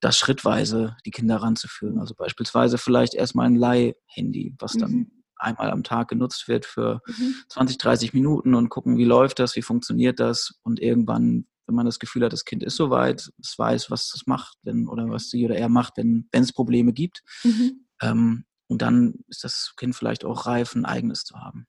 das 0.00 0.18
schrittweise 0.18 0.96
die 1.06 1.10
Kinder 1.10 1.36
ranzuführen. 1.36 1.98
Also 1.98 2.14
beispielsweise 2.14 2.78
vielleicht 2.78 3.14
erstmal 3.14 3.46
ein 3.46 3.56
Leih-Handy, 3.56 4.54
was 4.58 4.72
dann 4.72 4.92
mhm. 4.92 5.10
einmal 5.36 5.70
am 5.70 5.82
Tag 5.82 6.08
genutzt 6.08 6.48
wird 6.48 6.66
für 6.66 7.00
20, 7.48 7.76
mhm. 7.76 7.78
30 7.78 8.12
Minuten 8.12 8.54
und 8.54 8.68
gucken, 8.68 8.98
wie 8.98 9.04
läuft 9.04 9.38
das, 9.38 9.56
wie 9.56 9.62
funktioniert 9.62 10.20
das 10.20 10.58
und 10.62 10.80
irgendwann 10.80 11.46
wenn 11.70 11.76
man 11.76 11.86
das 11.86 12.00
Gefühl 12.00 12.24
hat, 12.24 12.32
das 12.32 12.44
Kind 12.44 12.64
ist 12.64 12.74
soweit, 12.74 13.30
es 13.40 13.56
weiß, 13.56 13.92
was 13.92 14.12
es 14.12 14.26
macht, 14.26 14.56
wenn, 14.62 14.88
oder 14.88 15.08
was 15.08 15.30
sie 15.30 15.44
oder 15.44 15.56
er 15.56 15.68
macht, 15.68 15.96
wenn, 15.96 16.28
wenn 16.32 16.42
es 16.42 16.52
Probleme 16.52 16.92
gibt. 16.92 17.22
Mhm. 17.44 17.86
Ähm, 18.02 18.44
und 18.66 18.82
dann 18.82 19.14
ist 19.28 19.44
das 19.44 19.74
Kind 19.76 19.94
vielleicht 19.94 20.24
auch 20.24 20.46
reif, 20.46 20.74
ein 20.74 20.84
eigenes 20.84 21.22
zu 21.22 21.36
haben. 21.36 21.66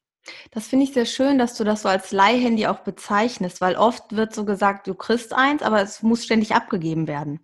Das 0.51 0.67
finde 0.67 0.85
ich 0.85 0.93
sehr 0.93 1.05
schön, 1.05 1.39
dass 1.39 1.55
du 1.55 1.63
das 1.63 1.81
so 1.81 1.89
als 1.89 2.11
Leihhandy 2.11 2.67
auch 2.67 2.79
bezeichnest, 2.79 3.59
weil 3.59 3.75
oft 3.75 4.15
wird 4.15 4.35
so 4.35 4.45
gesagt, 4.45 4.87
du 4.87 4.93
kriegst 4.93 5.33
eins, 5.33 5.63
aber 5.63 5.81
es 5.81 6.03
muss 6.03 6.23
ständig 6.23 6.53
abgegeben 6.53 7.07
werden. 7.07 7.39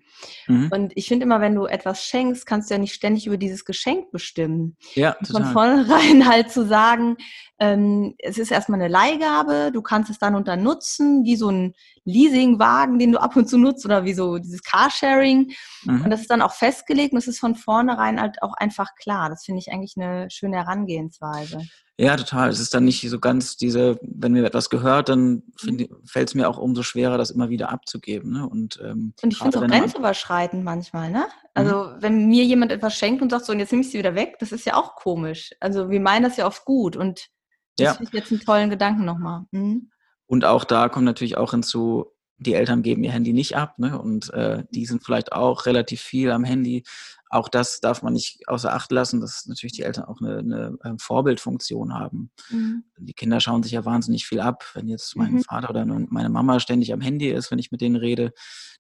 Mhm. 0.48 0.70
Und 0.72 0.94
ich 0.96 1.08
finde 1.08 1.26
immer, 1.26 1.42
wenn 1.42 1.56
du 1.56 1.66
etwas 1.66 2.04
schenkst, 2.04 2.46
kannst 2.46 2.70
du 2.70 2.76
ja 2.76 2.80
nicht 2.80 2.94
ständig 2.94 3.26
über 3.28 3.38
dieses 3.38 3.66
Geschenk 3.66 4.12
bestimmen. 4.12 4.78
Ja, 4.94 5.14
total. 5.14 5.44
Von 5.44 5.46
vornherein 5.54 6.28
halt 6.28 6.52
zu 6.52 6.66
sagen, 6.66 7.18
ähm, 7.60 8.16
es 8.20 8.38
ist 8.38 8.52
erstmal 8.52 8.80
eine 8.80 8.92
Leihgabe, 8.92 9.72
du 9.74 9.82
kannst 9.82 10.10
es 10.12 10.20
dann 10.20 10.36
unter 10.36 10.56
nutzen, 10.56 11.24
wie 11.24 11.36
so 11.36 11.50
ein 11.50 11.74
Leasingwagen, 12.04 13.00
den 13.00 13.12
du 13.12 13.20
ab 13.20 13.36
und 13.36 13.50
zu 13.50 13.58
nutzt 13.58 13.86
oder 13.86 14.06
wie 14.06 14.14
so 14.14 14.38
dieses 14.38 14.62
Carsharing. 14.64 15.52
Mhm. 15.84 16.02
Und 16.04 16.10
das 16.10 16.22
ist 16.22 16.30
dann 16.30 16.42
auch 16.42 16.54
festgelegt 16.54 17.14
und 17.14 17.20
es 17.20 17.28
ist 17.28 17.40
von 17.40 17.56
vornherein 17.56 18.22
halt 18.22 18.42
auch 18.42 18.54
einfach 18.54 18.96
klar. 18.96 19.30
Das 19.30 19.46
finde 19.46 19.60
ich 19.60 19.72
eigentlich 19.72 19.96
eine 19.98 20.30
schöne 20.30 20.58
Herangehensweise. 20.58 21.68
Ja, 22.00 22.16
total. 22.16 22.50
Es 22.50 22.60
ist 22.60 22.76
dann 22.76 22.86
nicht 22.86 23.10
so 23.10 23.20
ganz 23.20 23.58
diese, 23.58 24.00
wenn 24.04 24.32
mir 24.32 24.46
etwas 24.46 24.70
gehört, 24.70 25.10
dann 25.10 25.42
mhm. 25.64 25.88
fällt 26.06 26.30
es 26.30 26.36
mir 26.36 26.48
auch 26.48 26.60
umso 26.60 26.84
schwerer, 26.84 27.18
das 27.18 27.32
immer 27.32 27.50
wieder 27.50 27.70
abzugeben. 27.70 28.34
Ne? 28.34 28.48
Und, 28.48 28.80
ähm, 28.84 29.14
und 29.24 29.34
ich 29.34 29.40
finde 29.40 29.58
es 29.58 29.64
auch 29.64 29.68
grenzüberschreitend 29.68 30.64
manchmal, 30.64 31.10
ne? 31.10 31.26
Also 31.56 31.86
mhm. 31.86 32.02
wenn 32.02 32.28
mir 32.28 32.44
jemand 32.44 32.72
etwas 32.72 32.96
schenkt 32.96 33.24
und 33.24 33.32
sagt 33.32 33.46
so, 33.46 33.52
und 33.52 33.60
jetzt 33.60 33.72
nehme 33.72 33.82
ich 33.82 33.90
sie 33.90 33.98
wieder 33.98 34.14
weg, 34.14 34.38
das 34.40 34.52
ist 34.52 34.66
ja 34.66 34.76
auch 34.76 34.96
komisch. 34.96 35.54
Also 35.60 35.90
wir 35.90 36.00
meinen 36.00 36.22
das 36.22 36.38
ja 36.38 36.46
oft 36.46 36.66
gut 36.66 36.96
und 36.96 37.30
das 37.78 37.86
ja. 37.86 37.94
finde 37.96 38.12
ich 38.12 38.20
jetzt 38.20 38.32
einen 38.32 38.42
tollen 38.42 38.70
Gedanken 38.70 39.04
nochmal. 39.04 39.46
Mhm. 39.50 39.90
Und 40.28 40.46
auch 40.46 40.66
da 40.66 40.90
kommt 40.90 41.06
natürlich 41.06 41.38
auch 41.38 41.52
hinzu, 41.52 42.06
die 42.40 42.54
Eltern 42.54 42.84
geben 42.84 43.04
ihr 43.04 43.12
Handy 43.12 43.34
nicht 43.34 43.56
ab 43.56 43.80
ne? 43.80 44.00
und 44.00 44.32
äh, 44.34 44.64
die 44.72 44.86
sind 44.86 45.04
vielleicht 45.04 45.32
auch 45.32 45.66
relativ 45.66 46.02
viel 46.02 46.32
am 46.32 46.44
Handy. 46.44 46.84
Auch 47.30 47.50
das 47.50 47.82
darf 47.82 48.04
man 48.04 48.14
nicht 48.14 48.48
außer 48.48 48.74
Acht 48.74 48.92
lassen, 48.92 49.20
dass 49.20 49.48
natürlich 49.48 49.74
die 49.74 49.82
Eltern 49.82 50.06
auch 50.06 50.22
eine, 50.22 50.38
eine 50.38 50.78
äh, 50.84 50.94
Vorbildfunktion 51.00 51.94
haben. 51.94 52.32
Mhm. 52.50 52.84
Die 53.00 53.14
Kinder 53.14 53.40
schauen 53.40 53.64
sich 53.64 53.74
ja 53.74 53.84
wahnsinnig 53.86 54.26
viel 54.26 54.40
ab. 54.40 54.64
Wenn 54.76 54.88
jetzt 54.88 55.16
mein 55.18 55.34
mhm. 55.34 55.44
Vater 55.44 55.72
oder 55.72 55.84
meine 55.86 56.30
Mama 56.30 56.60
ständig 56.60 56.94
am 56.94 57.02
Handy 57.02 57.30
ist, 57.30 57.52
wenn 57.52 57.60
ich 57.60 57.72
mit 57.72 57.82
denen 57.82 57.98
rede, 57.98 58.32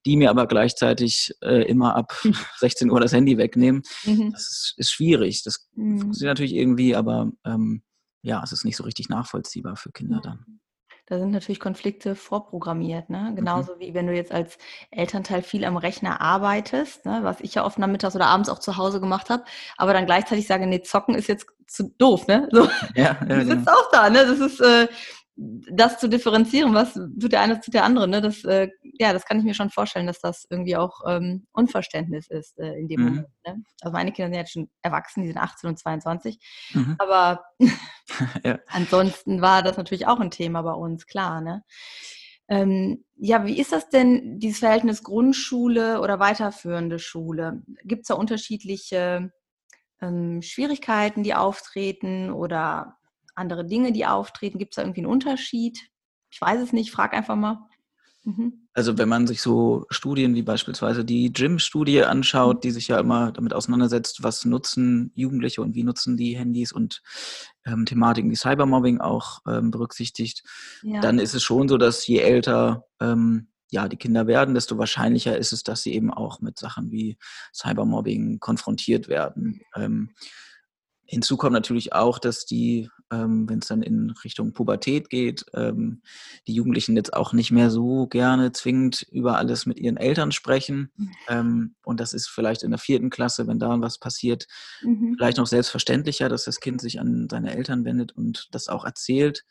die 0.05 0.15
mir 0.15 0.29
aber 0.29 0.47
gleichzeitig 0.47 1.33
äh, 1.41 1.63
immer 1.63 1.95
ab 1.95 2.13
16 2.59 2.89
Uhr 2.91 3.01
das 3.01 3.11
Handy 3.11 3.37
wegnehmen, 3.37 3.81
mhm. 4.05 4.31
das 4.31 4.43
ist, 4.43 4.73
ist, 4.77 4.91
schwierig. 4.91 5.43
Das 5.43 5.67
mhm. 5.73 5.99
funktioniert 5.99 6.37
natürlich 6.37 6.55
irgendwie, 6.55 6.95
aber 6.95 7.31
ähm, 7.43 7.81
ja, 8.21 8.41
es 8.43 8.51
ist 8.51 8.65
nicht 8.65 8.77
so 8.77 8.83
richtig 8.83 9.09
nachvollziehbar 9.09 9.75
für 9.75 9.91
Kinder 9.91 10.21
dann 10.23 10.59
da 11.07 11.19
sind 11.19 11.31
natürlich 11.31 11.61
Konflikte 11.61 12.15
vorprogrammiert. 12.15 13.09
Ne? 13.09 13.29
Mhm. 13.31 13.35
Genauso 13.37 13.75
mhm. 13.75 13.79
wie 13.79 13.93
wenn 13.93 14.07
du 14.07 14.13
jetzt 14.13 14.31
als 14.31 14.57
Elternteil 14.91 15.41
viel 15.41 15.63
am 15.63 15.77
Rechner 15.77 16.21
arbeitest, 16.21 17.05
ne? 17.05 17.19
was 17.23 17.39
ich 17.39 17.55
ja 17.55 17.65
oft 17.65 17.79
nachmittags 17.79 18.15
oder 18.15 18.27
abends 18.27 18.49
auch 18.49 18.59
zu 18.59 18.77
Hause 18.77 18.99
gemacht 18.99 19.29
habe, 19.29 19.45
aber 19.77 19.93
dann 19.93 20.05
gleichzeitig 20.05 20.47
sage, 20.47 20.67
nee, 20.67 20.81
zocken 20.81 21.15
ist 21.15 21.27
jetzt 21.27 21.47
zu 21.65 21.89
doof. 21.97 22.27
Ne? 22.27 22.49
So, 22.51 22.65
ja, 22.93 23.17
ja, 23.21 23.25
du 23.25 23.45
sitzt 23.45 23.65
genau. 23.65 23.71
auch 23.71 23.89
da. 23.91 24.09
Ne? 24.09 24.25
Das 24.25 24.39
ist, 24.39 24.59
äh, 24.59 24.87
das 25.37 25.99
zu 25.99 26.09
differenzieren, 26.09 26.73
was 26.73 26.93
tut 26.93 27.31
der 27.31 27.41
eine, 27.41 27.59
tut 27.61 27.73
der 27.73 27.83
andere, 27.83 28.07
ne? 28.07 28.21
das, 28.21 28.43
äh, 28.43 28.69
ja, 28.81 29.13
das 29.13 29.25
kann 29.25 29.37
ich 29.37 29.45
mir 29.45 29.53
schon 29.53 29.69
vorstellen, 29.69 30.07
dass 30.07 30.19
das 30.19 30.47
irgendwie 30.49 30.75
auch 30.75 31.01
ähm, 31.07 31.45
Unverständnis 31.51 32.27
ist 32.27 32.57
äh, 32.57 32.73
in 32.73 32.87
dem 32.87 33.01
mhm. 33.01 33.07
Moment. 33.07 33.27
Ne? 33.45 33.63
Also 33.81 33.93
meine 33.93 34.11
Kinder 34.11 34.29
sind 34.29 34.39
jetzt 34.39 34.51
schon 34.51 34.69
erwachsen, 34.81 35.21
die 35.21 35.27
sind 35.27 35.37
18 35.37 35.69
und 35.69 35.77
22, 35.77 36.39
mhm. 36.73 36.95
aber 36.97 37.43
ja. 38.43 38.57
ansonsten 38.67 39.41
war 39.41 39.61
das 39.61 39.77
natürlich 39.77 40.07
auch 40.07 40.19
ein 40.19 40.31
Thema 40.31 40.63
bei 40.63 40.73
uns, 40.73 41.05
klar. 41.05 41.41
Ne? 41.41 41.63
Ähm, 42.49 43.05
ja, 43.15 43.45
wie 43.45 43.59
ist 43.59 43.73
das 43.73 43.89
denn, 43.89 44.39
dieses 44.39 44.59
Verhältnis 44.59 45.03
Grundschule 45.03 46.01
oder 46.01 46.19
weiterführende 46.19 46.97
Schule? 46.97 47.61
Gibt 47.83 48.03
es 48.03 48.07
da 48.07 48.15
unterschiedliche 48.15 49.31
ähm, 50.01 50.41
Schwierigkeiten, 50.41 51.21
die 51.21 51.35
auftreten 51.35 52.31
oder 52.31 52.97
andere 53.37 53.65
Dinge, 53.65 53.91
die 53.91 54.05
auftreten? 54.05 54.57
Gibt 54.57 54.73
es 54.73 54.75
da 54.75 54.81
irgendwie 54.81 55.01
einen 55.01 55.11
Unterschied? 55.11 55.79
Ich 56.29 56.41
weiß 56.41 56.61
es 56.61 56.73
nicht, 56.73 56.91
frag 56.91 57.13
einfach 57.13 57.35
mal. 57.35 57.59
Mhm. 58.23 58.67
Also 58.73 58.97
wenn 58.97 59.07
man 59.07 59.25
sich 59.25 59.41
so 59.41 59.85
Studien 59.89 60.35
wie 60.35 60.41
beispielsweise 60.41 61.05
die 61.05 61.31
Gym-Studie 61.31 62.03
anschaut, 62.03 62.57
mhm. 62.57 62.61
die 62.61 62.71
sich 62.71 62.89
ja 62.89 62.99
immer 62.99 63.31
damit 63.31 63.53
auseinandersetzt, 63.53 64.23
was 64.23 64.43
nutzen 64.43 65.11
Jugendliche 65.15 65.61
und 65.61 65.75
wie 65.75 65.83
nutzen 65.83 66.17
die 66.17 66.37
Handys 66.37 66.71
und 66.73 67.01
ähm, 67.65 67.85
Thematiken 67.85 68.29
wie 68.29 68.35
Cybermobbing 68.35 68.99
auch 68.99 69.39
ähm, 69.47 69.71
berücksichtigt, 69.71 70.43
ja. 70.83 70.99
dann 70.99 71.19
ist 71.19 71.35
es 71.35 71.43
schon 71.43 71.69
so, 71.69 71.77
dass 71.77 72.05
je 72.05 72.19
älter 72.19 72.85
ähm, 72.99 73.47
ja, 73.69 73.87
die 73.87 73.97
Kinder 73.97 74.27
werden, 74.27 74.55
desto 74.55 74.77
wahrscheinlicher 74.77 75.37
ist 75.37 75.51
es, 75.51 75.63
dass 75.63 75.83
sie 75.83 75.93
eben 75.93 76.13
auch 76.13 76.39
mit 76.39 76.57
Sachen 76.57 76.91
wie 76.91 77.17
Cybermobbing 77.53 78.39
konfrontiert 78.39 79.07
werden. 79.07 79.61
Ähm, 79.75 80.11
Hinzu 81.09 81.37
kommt 81.37 81.53
natürlich 81.53 81.93
auch, 81.93 82.19
dass 82.19 82.45
die, 82.45 82.89
ähm, 83.11 83.49
wenn 83.49 83.59
es 83.59 83.67
dann 83.67 83.81
in 83.81 84.11
Richtung 84.23 84.53
Pubertät 84.53 85.09
geht, 85.09 85.45
ähm, 85.53 86.01
die 86.47 86.53
Jugendlichen 86.53 86.95
jetzt 86.95 87.13
auch 87.13 87.33
nicht 87.33 87.51
mehr 87.51 87.69
so 87.69 88.07
gerne 88.07 88.51
zwingend 88.51 89.05
über 89.11 89.37
alles 89.37 89.65
mit 89.65 89.79
ihren 89.79 89.97
Eltern 89.97 90.31
sprechen. 90.31 90.91
Mhm. 90.95 91.11
Ähm, 91.29 91.75
und 91.83 91.99
das 91.99 92.13
ist 92.13 92.27
vielleicht 92.27 92.63
in 92.63 92.71
der 92.71 92.79
vierten 92.79 93.09
Klasse, 93.09 93.47
wenn 93.47 93.59
da 93.59 93.79
was 93.79 93.99
passiert, 93.99 94.47
mhm. 94.81 95.15
vielleicht 95.17 95.37
noch 95.37 95.47
selbstverständlicher, 95.47 96.29
dass 96.29 96.45
das 96.45 96.59
Kind 96.59 96.81
sich 96.81 96.99
an 96.99 97.27
seine 97.29 97.55
Eltern 97.55 97.85
wendet 97.85 98.11
und 98.13 98.49
das 98.51 98.67
auch 98.67 98.85
erzählt. 98.85 99.45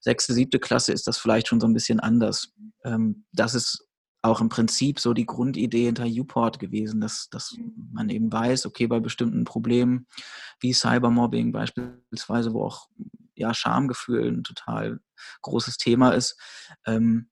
Sechste, 0.00 0.32
siebte 0.32 0.58
Klasse 0.58 0.92
ist 0.92 1.06
das 1.06 1.18
vielleicht 1.18 1.48
schon 1.48 1.60
so 1.60 1.66
ein 1.66 1.74
bisschen 1.74 2.00
anders. 2.00 2.52
Ähm, 2.84 3.24
das 3.32 3.54
ist 3.54 3.86
auch 4.22 4.40
im 4.40 4.48
Prinzip 4.48 5.00
so 5.00 5.14
die 5.14 5.26
Grundidee 5.26 5.86
hinter 5.86 6.04
Uport 6.04 6.58
gewesen, 6.58 7.00
dass, 7.00 7.28
dass 7.30 7.56
mhm. 7.56 7.90
man 7.92 8.08
eben 8.10 8.32
weiß, 8.32 8.66
okay, 8.66 8.86
bei 8.86 9.00
bestimmten 9.00 9.44
Problemen 9.44 10.06
wie 10.60 10.72
Cybermobbing 10.72 11.52
beispielsweise, 11.52 12.52
wo 12.52 12.64
auch 12.64 12.88
ja, 13.34 13.54
Schamgefühl 13.54 14.30
ein 14.30 14.44
total 14.44 15.00
großes 15.42 15.78
Thema 15.78 16.10
ist, 16.10 16.38
ähm, 16.86 17.30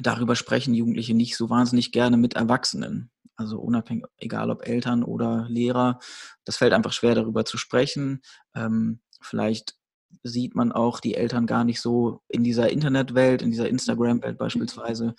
darüber 0.00 0.34
sprechen 0.34 0.74
Jugendliche 0.74 1.14
nicht 1.14 1.36
so 1.36 1.50
wahnsinnig 1.50 1.92
gerne 1.92 2.16
mit 2.16 2.34
Erwachsenen. 2.34 3.10
Also 3.36 3.58
unabhängig, 3.60 4.04
egal 4.18 4.50
ob 4.50 4.66
Eltern 4.66 5.02
oder 5.02 5.46
Lehrer, 5.48 5.98
das 6.44 6.56
fällt 6.56 6.72
einfach 6.72 6.92
schwer, 6.92 7.14
darüber 7.14 7.44
zu 7.44 7.56
sprechen. 7.56 8.22
Ähm, 8.54 9.00
vielleicht 9.20 9.76
sieht 10.22 10.54
man 10.54 10.72
auch 10.72 11.00
die 11.00 11.14
Eltern 11.14 11.46
gar 11.46 11.64
nicht 11.64 11.80
so 11.80 12.20
in 12.28 12.44
dieser 12.44 12.70
Internetwelt, 12.70 13.42
in 13.42 13.50
dieser 13.50 13.68
Instagram-Welt 13.68 14.38
beispielsweise, 14.38 15.14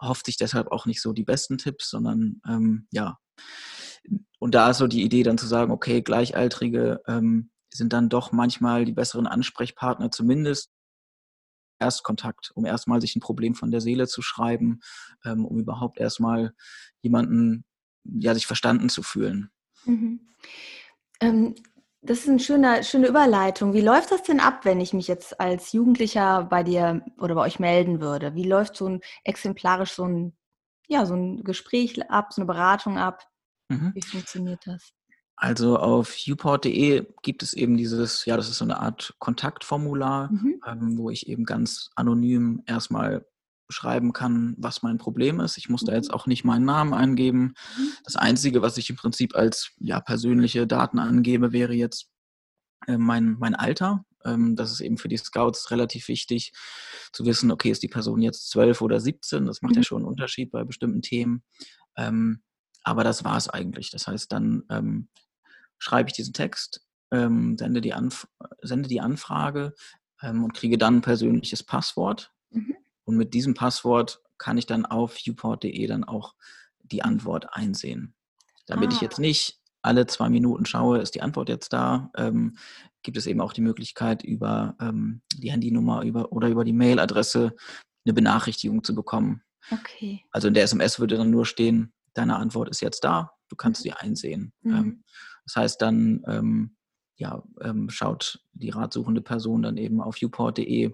hofft 0.00 0.26
sich 0.26 0.36
deshalb 0.36 0.70
auch 0.72 0.86
nicht 0.86 1.00
so 1.00 1.12
die 1.12 1.24
besten 1.24 1.58
Tipps, 1.58 1.90
sondern 1.90 2.40
ähm, 2.48 2.86
ja. 2.90 3.18
Und 4.38 4.54
da 4.54 4.70
ist 4.70 4.78
so 4.78 4.86
die 4.86 5.02
Idee 5.02 5.22
dann 5.22 5.38
zu 5.38 5.46
sagen, 5.46 5.72
okay, 5.72 6.02
Gleichaltrige 6.02 7.00
ähm, 7.06 7.50
sind 7.72 7.92
dann 7.92 8.08
doch 8.08 8.32
manchmal 8.32 8.84
die 8.84 8.92
besseren 8.92 9.26
Ansprechpartner, 9.26 10.10
zumindest 10.10 10.70
Erstkontakt, 11.80 12.52
um 12.54 12.64
erstmal 12.64 13.00
sich 13.00 13.16
ein 13.16 13.20
Problem 13.20 13.54
von 13.54 13.70
der 13.70 13.80
Seele 13.80 14.06
zu 14.06 14.22
schreiben, 14.22 14.80
ähm, 15.24 15.44
um 15.44 15.58
überhaupt 15.58 15.98
erstmal 15.98 16.54
jemanden, 17.02 17.64
ja, 18.04 18.34
sich 18.34 18.46
verstanden 18.46 18.88
zu 18.88 19.02
fühlen. 19.02 19.50
Mhm. 19.84 20.20
Ähm, 21.20 21.54
das 22.04 22.20
ist 22.20 22.28
eine 22.28 22.38
schöne, 22.38 22.84
schöne 22.84 23.08
Überleitung. 23.08 23.72
Wie 23.72 23.80
läuft 23.80 24.10
das 24.10 24.22
denn 24.22 24.40
ab, 24.40 24.64
wenn 24.64 24.80
ich 24.80 24.92
mich 24.92 25.08
jetzt 25.08 25.40
als 25.40 25.72
Jugendlicher 25.72 26.44
bei 26.44 26.62
dir 26.62 27.02
oder 27.18 27.34
bei 27.34 27.42
euch 27.42 27.58
melden 27.58 28.00
würde? 28.00 28.34
Wie 28.34 28.44
läuft 28.44 28.76
so 28.76 28.88
ein 28.88 29.00
exemplarisch 29.24 29.92
so 29.92 30.04
ein, 30.04 30.36
ja, 30.86 31.06
so 31.06 31.14
ein 31.14 31.42
Gespräch 31.44 32.10
ab, 32.10 32.32
so 32.32 32.42
eine 32.42 32.46
Beratung 32.46 32.98
ab? 32.98 33.26
Mhm. 33.70 33.92
Wie 33.94 34.02
funktioniert 34.02 34.60
das? 34.66 34.92
Also 35.36 35.78
auf 35.78 36.14
uport.de 36.28 37.06
gibt 37.22 37.42
es 37.42 37.54
eben 37.54 37.76
dieses, 37.76 38.24
ja, 38.26 38.36
das 38.36 38.48
ist 38.48 38.58
so 38.58 38.64
eine 38.64 38.78
Art 38.78 39.14
Kontaktformular, 39.18 40.30
mhm. 40.30 40.60
ähm, 40.66 40.98
wo 40.98 41.10
ich 41.10 41.28
eben 41.28 41.44
ganz 41.44 41.90
anonym 41.96 42.62
erstmal 42.66 43.26
schreiben 43.68 44.12
kann, 44.12 44.54
was 44.58 44.82
mein 44.82 44.98
Problem 44.98 45.40
ist. 45.40 45.56
Ich 45.56 45.68
muss 45.68 45.84
da 45.84 45.94
jetzt 45.94 46.08
mhm. 46.08 46.14
auch 46.14 46.26
nicht 46.26 46.44
meinen 46.44 46.64
Namen 46.64 46.94
eingeben. 46.94 47.54
Mhm. 47.76 47.92
Das 48.04 48.16
Einzige, 48.16 48.62
was 48.62 48.76
ich 48.76 48.90
im 48.90 48.96
Prinzip 48.96 49.34
als 49.34 49.72
ja, 49.78 50.00
persönliche 50.00 50.66
Daten 50.66 50.98
angebe, 50.98 51.52
wäre 51.52 51.74
jetzt 51.74 52.10
äh, 52.86 52.98
mein, 52.98 53.36
mein 53.38 53.54
Alter. 53.54 54.04
Ähm, 54.24 54.56
das 54.56 54.70
ist 54.70 54.80
eben 54.80 54.98
für 54.98 55.08
die 55.08 55.16
Scouts 55.16 55.70
relativ 55.70 56.08
wichtig 56.08 56.52
zu 57.12 57.24
wissen, 57.24 57.50
okay, 57.50 57.70
ist 57.70 57.82
die 57.82 57.88
Person 57.88 58.20
jetzt 58.20 58.50
12 58.50 58.80
oder 58.82 59.00
17? 59.00 59.46
Das 59.46 59.62
macht 59.62 59.72
mhm. 59.72 59.78
ja 59.78 59.82
schon 59.82 59.98
einen 59.98 60.08
Unterschied 60.08 60.50
bei 60.50 60.64
bestimmten 60.64 61.02
Themen. 61.02 61.42
Ähm, 61.96 62.42
aber 62.82 63.04
das 63.04 63.24
war 63.24 63.36
es 63.36 63.48
eigentlich. 63.48 63.90
Das 63.90 64.06
heißt, 64.06 64.30
dann 64.30 64.64
ähm, 64.68 65.08
schreibe 65.78 66.10
ich 66.10 66.16
diesen 66.16 66.34
Text, 66.34 66.86
ähm, 67.10 67.56
sende, 67.58 67.80
die 67.80 67.94
Anf 67.94 68.28
sende 68.60 68.88
die 68.88 69.00
Anfrage 69.00 69.74
ähm, 70.20 70.44
und 70.44 70.52
kriege 70.52 70.76
dann 70.76 70.96
ein 70.96 71.02
persönliches 71.02 71.62
Passwort. 71.62 72.32
Mhm 72.50 72.76
und 73.04 73.16
mit 73.16 73.34
diesem 73.34 73.54
Passwort 73.54 74.22
kann 74.38 74.58
ich 74.58 74.66
dann 74.66 74.86
auf 74.86 75.14
viewport.de 75.14 75.86
dann 75.86 76.04
auch 76.04 76.34
die 76.82 77.02
Antwort 77.02 77.46
einsehen. 77.52 78.14
Damit 78.66 78.90
ah. 78.90 78.94
ich 78.94 79.00
jetzt 79.00 79.18
nicht 79.18 79.60
alle 79.82 80.06
zwei 80.06 80.28
Minuten 80.30 80.64
schaue, 80.64 80.98
ist 80.98 81.14
die 81.14 81.22
Antwort 81.22 81.48
jetzt 81.48 81.72
da, 81.72 82.10
ähm, 82.16 82.56
gibt 83.02 83.18
es 83.18 83.26
eben 83.26 83.40
auch 83.40 83.52
die 83.52 83.60
Möglichkeit, 83.60 84.22
über 84.22 84.76
ähm, 84.80 85.20
die 85.36 85.52
Handynummer 85.52 86.02
über, 86.02 86.32
oder 86.32 86.48
über 86.48 86.64
die 86.64 86.72
Mailadresse 86.72 87.54
eine 88.04 88.14
Benachrichtigung 88.14 88.82
zu 88.82 88.94
bekommen. 88.94 89.42
Okay. 89.70 90.24
Also 90.30 90.48
in 90.48 90.54
der 90.54 90.64
SMS 90.64 90.98
würde 90.98 91.16
dann 91.16 91.30
nur 91.30 91.46
stehen, 91.46 91.92
deine 92.14 92.36
Antwort 92.36 92.68
ist 92.70 92.80
jetzt 92.80 93.04
da, 93.04 93.32
du 93.48 93.56
kannst 93.56 93.80
mhm. 93.80 93.82
sie 93.82 93.92
einsehen. 93.92 94.52
Mhm. 94.62 94.74
Ähm, 94.74 95.04
das 95.44 95.56
heißt 95.56 95.82
dann, 95.82 96.22
ähm, 96.26 96.76
ja, 97.16 97.42
ähm, 97.60 97.90
schaut 97.90 98.40
die 98.54 98.70
ratsuchende 98.70 99.20
Person 99.20 99.62
dann 99.62 99.76
eben 99.76 100.00
auf 100.00 100.16
viewport.de 100.16 100.92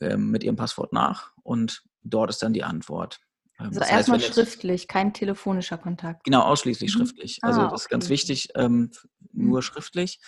ähm, 0.00 0.30
mit 0.30 0.44
ihrem 0.44 0.56
Passwort 0.56 0.92
nach 0.92 1.32
und 1.42 1.82
dort 2.02 2.30
ist 2.30 2.42
dann 2.42 2.52
die 2.52 2.64
Antwort. 2.64 3.20
Ähm, 3.58 3.66
also 3.66 3.80
das 3.80 3.90
erstmal 3.90 4.18
heißt, 4.18 4.34
schriftlich, 4.34 4.88
kein 4.88 5.12
telefonischer 5.12 5.78
Kontakt. 5.78 6.24
Genau, 6.24 6.42
ausschließlich 6.42 6.94
mhm. 6.94 6.98
schriftlich. 6.98 7.38
Also 7.42 7.62
ah, 7.62 7.68
das 7.68 7.82
ist 7.82 7.88
ganz 7.88 8.08
wichtig, 8.08 8.50
ähm, 8.54 8.90
nur 9.32 9.58
mhm. 9.58 9.62
schriftlich. 9.62 10.20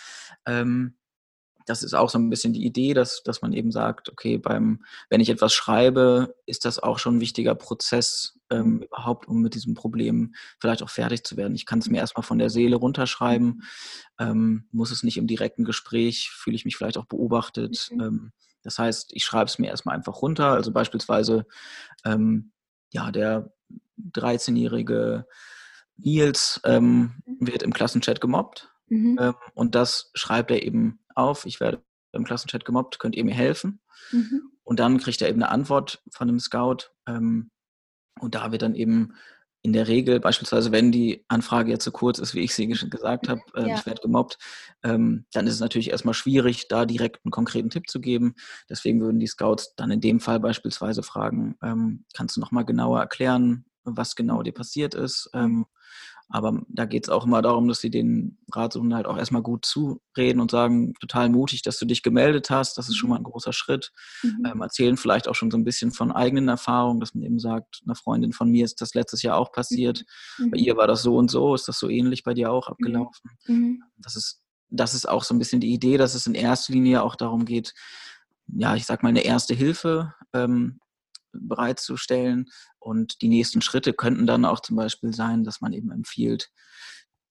Ähm, 0.45 0.95
das 1.65 1.83
ist 1.83 1.93
auch 1.93 2.09
so 2.09 2.17
ein 2.17 2.29
bisschen 2.29 2.53
die 2.53 2.65
Idee, 2.65 2.93
dass, 2.93 3.23
dass 3.23 3.41
man 3.41 3.53
eben 3.53 3.71
sagt, 3.71 4.09
okay, 4.09 4.37
beim, 4.37 4.83
wenn 5.09 5.21
ich 5.21 5.29
etwas 5.29 5.53
schreibe, 5.53 6.35
ist 6.45 6.65
das 6.65 6.79
auch 6.79 6.99
schon 6.99 7.17
ein 7.17 7.21
wichtiger 7.21 7.55
Prozess, 7.55 8.39
ähm, 8.49 8.75
mhm. 8.75 8.81
überhaupt, 8.83 9.27
um 9.27 9.41
mit 9.41 9.53
diesem 9.53 9.73
Problem 9.73 10.33
vielleicht 10.59 10.83
auch 10.83 10.89
fertig 10.89 11.23
zu 11.23 11.37
werden. 11.37 11.55
Ich 11.55 11.65
kann 11.65 11.79
es 11.79 11.89
mir 11.89 11.97
erstmal 11.97 12.23
von 12.23 12.39
der 12.39 12.49
Seele 12.49 12.75
runterschreiben, 12.75 13.63
ähm, 14.19 14.67
muss 14.71 14.91
es 14.91 15.03
nicht 15.03 15.17
im 15.17 15.27
direkten 15.27 15.63
Gespräch, 15.63 16.31
fühle 16.31 16.55
ich 16.55 16.65
mich 16.65 16.77
vielleicht 16.77 16.97
auch 16.97 17.05
beobachtet. 17.05 17.89
Mhm. 17.91 18.31
Das 18.63 18.77
heißt, 18.79 19.11
ich 19.13 19.23
schreibe 19.23 19.45
es 19.45 19.59
mir 19.59 19.67
erstmal 19.67 19.95
einfach 19.95 20.21
runter. 20.21 20.51
Also 20.51 20.71
beispielsweise, 20.71 21.45
ähm, 22.05 22.51
ja, 22.91 23.11
der 23.11 23.53
13-jährige 24.13 25.25
Nils 25.97 26.61
ähm, 26.65 27.21
mhm. 27.25 27.47
wird 27.47 27.63
im 27.63 27.73
Klassenchat 27.73 28.21
gemobbt. 28.21 28.69
Mhm. 28.87 29.17
Ähm, 29.19 29.35
und 29.53 29.75
das 29.75 30.11
schreibt 30.13 30.51
er 30.51 30.63
eben 30.63 30.99
auf. 31.15 31.45
Ich 31.45 31.59
werde 31.59 31.83
im 32.11 32.25
Klassenchat 32.25 32.65
gemobbt, 32.65 32.99
könnt 32.99 33.15
ihr 33.15 33.23
mir 33.23 33.33
helfen? 33.33 33.81
Mhm. 34.11 34.51
Und 34.63 34.79
dann 34.79 34.97
kriegt 34.99 35.21
er 35.21 35.29
eben 35.29 35.41
eine 35.41 35.51
Antwort 35.51 36.03
von 36.11 36.27
dem 36.27 36.39
Scout. 36.39 36.91
Ähm, 37.07 37.51
und 38.19 38.35
da 38.35 38.51
wird 38.51 38.61
dann 38.61 38.75
eben 38.75 39.15
in 39.63 39.73
der 39.73 39.87
Regel, 39.87 40.19
beispielsweise 40.19 40.71
wenn 40.71 40.91
die 40.91 41.23
Anfrage 41.27 41.71
jetzt 41.71 41.85
so 41.85 41.91
kurz 41.91 42.19
ist, 42.19 42.33
wie 42.33 42.39
ich 42.39 42.55
sie 42.55 42.67
gesagt 42.67 43.29
habe, 43.29 43.41
äh, 43.55 43.69
ja. 43.69 43.75
ich 43.75 43.85
werde 43.85 44.01
gemobbt, 44.01 44.37
ähm, 44.83 45.25
dann 45.33 45.45
ist 45.45 45.53
es 45.53 45.59
natürlich 45.59 45.91
erstmal 45.91 46.15
schwierig, 46.15 46.67
da 46.67 46.85
direkt 46.85 47.23
einen 47.23 47.31
konkreten 47.31 47.69
Tipp 47.69 47.89
zu 47.89 48.01
geben. 48.01 48.35
Deswegen 48.69 49.01
würden 49.01 49.19
die 49.19 49.27
Scouts 49.27 49.75
dann 49.75 49.91
in 49.91 50.01
dem 50.01 50.19
Fall 50.19 50.39
beispielsweise 50.39 51.03
fragen, 51.03 51.55
ähm, 51.61 52.05
kannst 52.13 52.37
du 52.37 52.41
nochmal 52.41 52.65
genauer 52.65 52.99
erklären, 52.99 53.65
was 53.83 54.15
genau 54.15 54.41
dir 54.43 54.53
passiert 54.53 54.95
ist? 54.95 55.29
Ähm, 55.33 55.65
aber 56.31 56.61
da 56.69 56.85
geht 56.85 57.05
es 57.05 57.09
auch 57.09 57.25
immer 57.25 57.41
darum, 57.41 57.67
dass 57.67 57.81
sie 57.81 57.89
den 57.89 58.37
Ratsuchenden 58.53 58.95
halt 58.95 59.05
auch 59.05 59.17
erstmal 59.17 59.41
gut 59.41 59.65
zureden 59.65 60.39
und 60.39 60.49
sagen, 60.49 60.93
total 61.01 61.29
mutig, 61.29 61.61
dass 61.61 61.77
du 61.77 61.85
dich 61.85 62.03
gemeldet 62.03 62.49
hast. 62.49 62.77
Das 62.77 62.87
ist 62.87 62.95
schon 62.95 63.09
mhm. 63.09 63.13
mal 63.15 63.19
ein 63.19 63.25
großer 63.25 63.51
Schritt. 63.51 63.91
Mhm. 64.23 64.45
Ähm, 64.45 64.61
erzählen 64.61 64.95
vielleicht 64.95 65.27
auch 65.27 65.35
schon 65.35 65.51
so 65.51 65.57
ein 65.57 65.65
bisschen 65.65 65.91
von 65.91 66.11
eigenen 66.11 66.47
Erfahrungen, 66.47 67.01
dass 67.01 67.13
man 67.13 67.23
eben 67.23 67.37
sagt, 67.37 67.81
einer 67.85 67.95
Freundin 67.95 68.31
von 68.31 68.49
mir 68.49 68.63
ist 68.63 68.79
das 68.79 68.93
letztes 68.93 69.23
Jahr 69.23 69.37
auch 69.37 69.51
passiert. 69.51 70.05
Mhm. 70.37 70.51
Bei 70.51 70.57
ihr 70.57 70.77
war 70.77 70.87
das 70.87 71.03
so 71.03 71.17
und 71.17 71.29
so. 71.29 71.53
Ist 71.53 71.67
das 71.67 71.77
so 71.77 71.89
ähnlich 71.89 72.23
bei 72.23 72.33
dir 72.33 72.51
auch 72.51 72.69
mhm. 72.69 72.73
abgelaufen? 72.73 73.31
Mhm. 73.47 73.83
Das 73.97 74.15
ist, 74.15 74.41
das 74.69 74.93
ist 74.93 75.09
auch 75.09 75.25
so 75.25 75.35
ein 75.35 75.39
bisschen 75.39 75.59
die 75.59 75.73
Idee, 75.73 75.97
dass 75.97 76.15
es 76.15 76.27
in 76.27 76.33
erster 76.33 76.71
Linie 76.71 77.03
auch 77.03 77.15
darum 77.15 77.43
geht, 77.43 77.73
ja, 78.47 78.75
ich 78.75 78.85
sag 78.85 79.03
mal, 79.03 79.09
eine 79.09 79.23
erste 79.23 79.53
Hilfe 79.53 80.13
ähm, 80.33 80.79
bereitzustellen. 81.33 82.47
Und 82.81 83.21
die 83.21 83.27
nächsten 83.27 83.61
Schritte 83.61 83.93
könnten 83.93 84.25
dann 84.25 84.43
auch 84.43 84.59
zum 84.59 84.75
Beispiel 84.75 85.13
sein, 85.13 85.43
dass 85.43 85.61
man 85.61 85.71
eben 85.71 85.91
empfiehlt, 85.91 86.51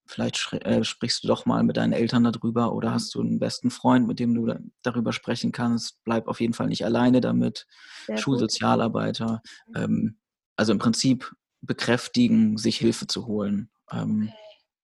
vielleicht 0.06 0.52
äh, 0.52 0.84
sprichst 0.84 1.24
du 1.24 1.28
doch 1.28 1.46
mal 1.46 1.62
mit 1.62 1.76
deinen 1.76 1.92
Eltern 1.92 2.24
darüber 2.24 2.72
oder 2.72 2.92
hast 2.92 3.14
du 3.14 3.20
einen 3.20 3.38
besten 3.38 3.70
Freund, 3.70 4.06
mit 4.06 4.18
dem 4.18 4.34
du 4.34 4.52
darüber 4.82 5.12
sprechen 5.12 5.52
kannst. 5.52 6.02
Bleib 6.04 6.28
auf 6.28 6.40
jeden 6.40 6.52
Fall 6.52 6.66
nicht 6.66 6.84
alleine 6.84 7.20
damit. 7.20 7.66
Sehr 8.06 8.18
Schulsozialarbeiter. 8.18 9.42
Ähm, 9.74 10.18
also 10.56 10.72
im 10.72 10.78
Prinzip 10.78 11.32
bekräftigen, 11.62 12.58
sich 12.58 12.76
Hilfe 12.76 13.06
zu 13.06 13.26
holen. 13.26 13.70
Ähm. 13.90 14.32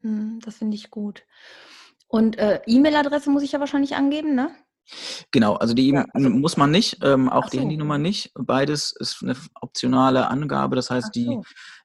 Hm, 0.00 0.40
das 0.40 0.58
finde 0.58 0.76
ich 0.76 0.90
gut. 0.90 1.24
Und 2.08 2.38
äh, 2.38 2.60
E-Mail-Adresse 2.66 3.30
muss 3.30 3.42
ich 3.42 3.52
ja 3.52 3.60
wahrscheinlich 3.60 3.96
angeben, 3.96 4.34
ne? 4.34 4.50
Genau, 5.30 5.54
also 5.54 5.74
die 5.74 5.90
ja, 5.90 6.06
also, 6.12 6.30
muss 6.30 6.56
man 6.56 6.70
nicht, 6.70 6.98
ähm, 7.02 7.28
auch 7.28 7.44
so. 7.44 7.50
die 7.50 7.60
Handynummer 7.60 7.98
nicht. 7.98 8.30
Beides 8.34 8.94
ist 8.98 9.22
eine 9.22 9.36
optionale 9.60 10.28
Angabe. 10.28 10.76
Das 10.76 10.90
heißt, 10.90 11.12
so. 11.14 11.20
die, 11.20 11.40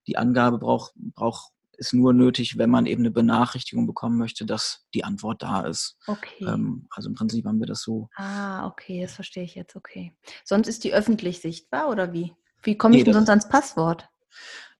die 0.07 0.17
Angabe 0.17 0.59
braucht, 0.59 0.93
braucht, 0.95 1.51
ist 1.73 1.93
nur 1.93 2.13
nötig, 2.13 2.57
wenn 2.59 2.69
man 2.69 2.85
eben 2.85 3.01
eine 3.01 3.11
Benachrichtigung 3.11 3.87
bekommen 3.87 4.17
möchte, 4.17 4.45
dass 4.45 4.85
die 4.93 5.03
Antwort 5.03 5.41
da 5.41 5.61
ist. 5.61 5.97
Okay. 6.05 6.45
Ähm, 6.45 6.87
also 6.91 7.09
im 7.09 7.15
Prinzip 7.15 7.45
haben 7.45 7.59
wir 7.59 7.67
das 7.67 7.81
so. 7.81 8.09
Ah, 8.15 8.67
okay, 8.67 9.01
das 9.01 9.13
verstehe 9.13 9.43
ich 9.43 9.55
jetzt, 9.55 9.75
okay. 9.75 10.15
Sonst 10.45 10.67
ist 10.67 10.83
die 10.83 10.93
öffentlich 10.93 11.41
sichtbar 11.41 11.89
oder 11.89 12.13
wie? 12.13 12.33
Wie 12.61 12.77
komme 12.77 12.95
ich 12.95 12.99
nee, 12.99 13.05
denn 13.05 13.13
sonst 13.15 13.29
ans 13.29 13.49
Passwort? 13.49 14.07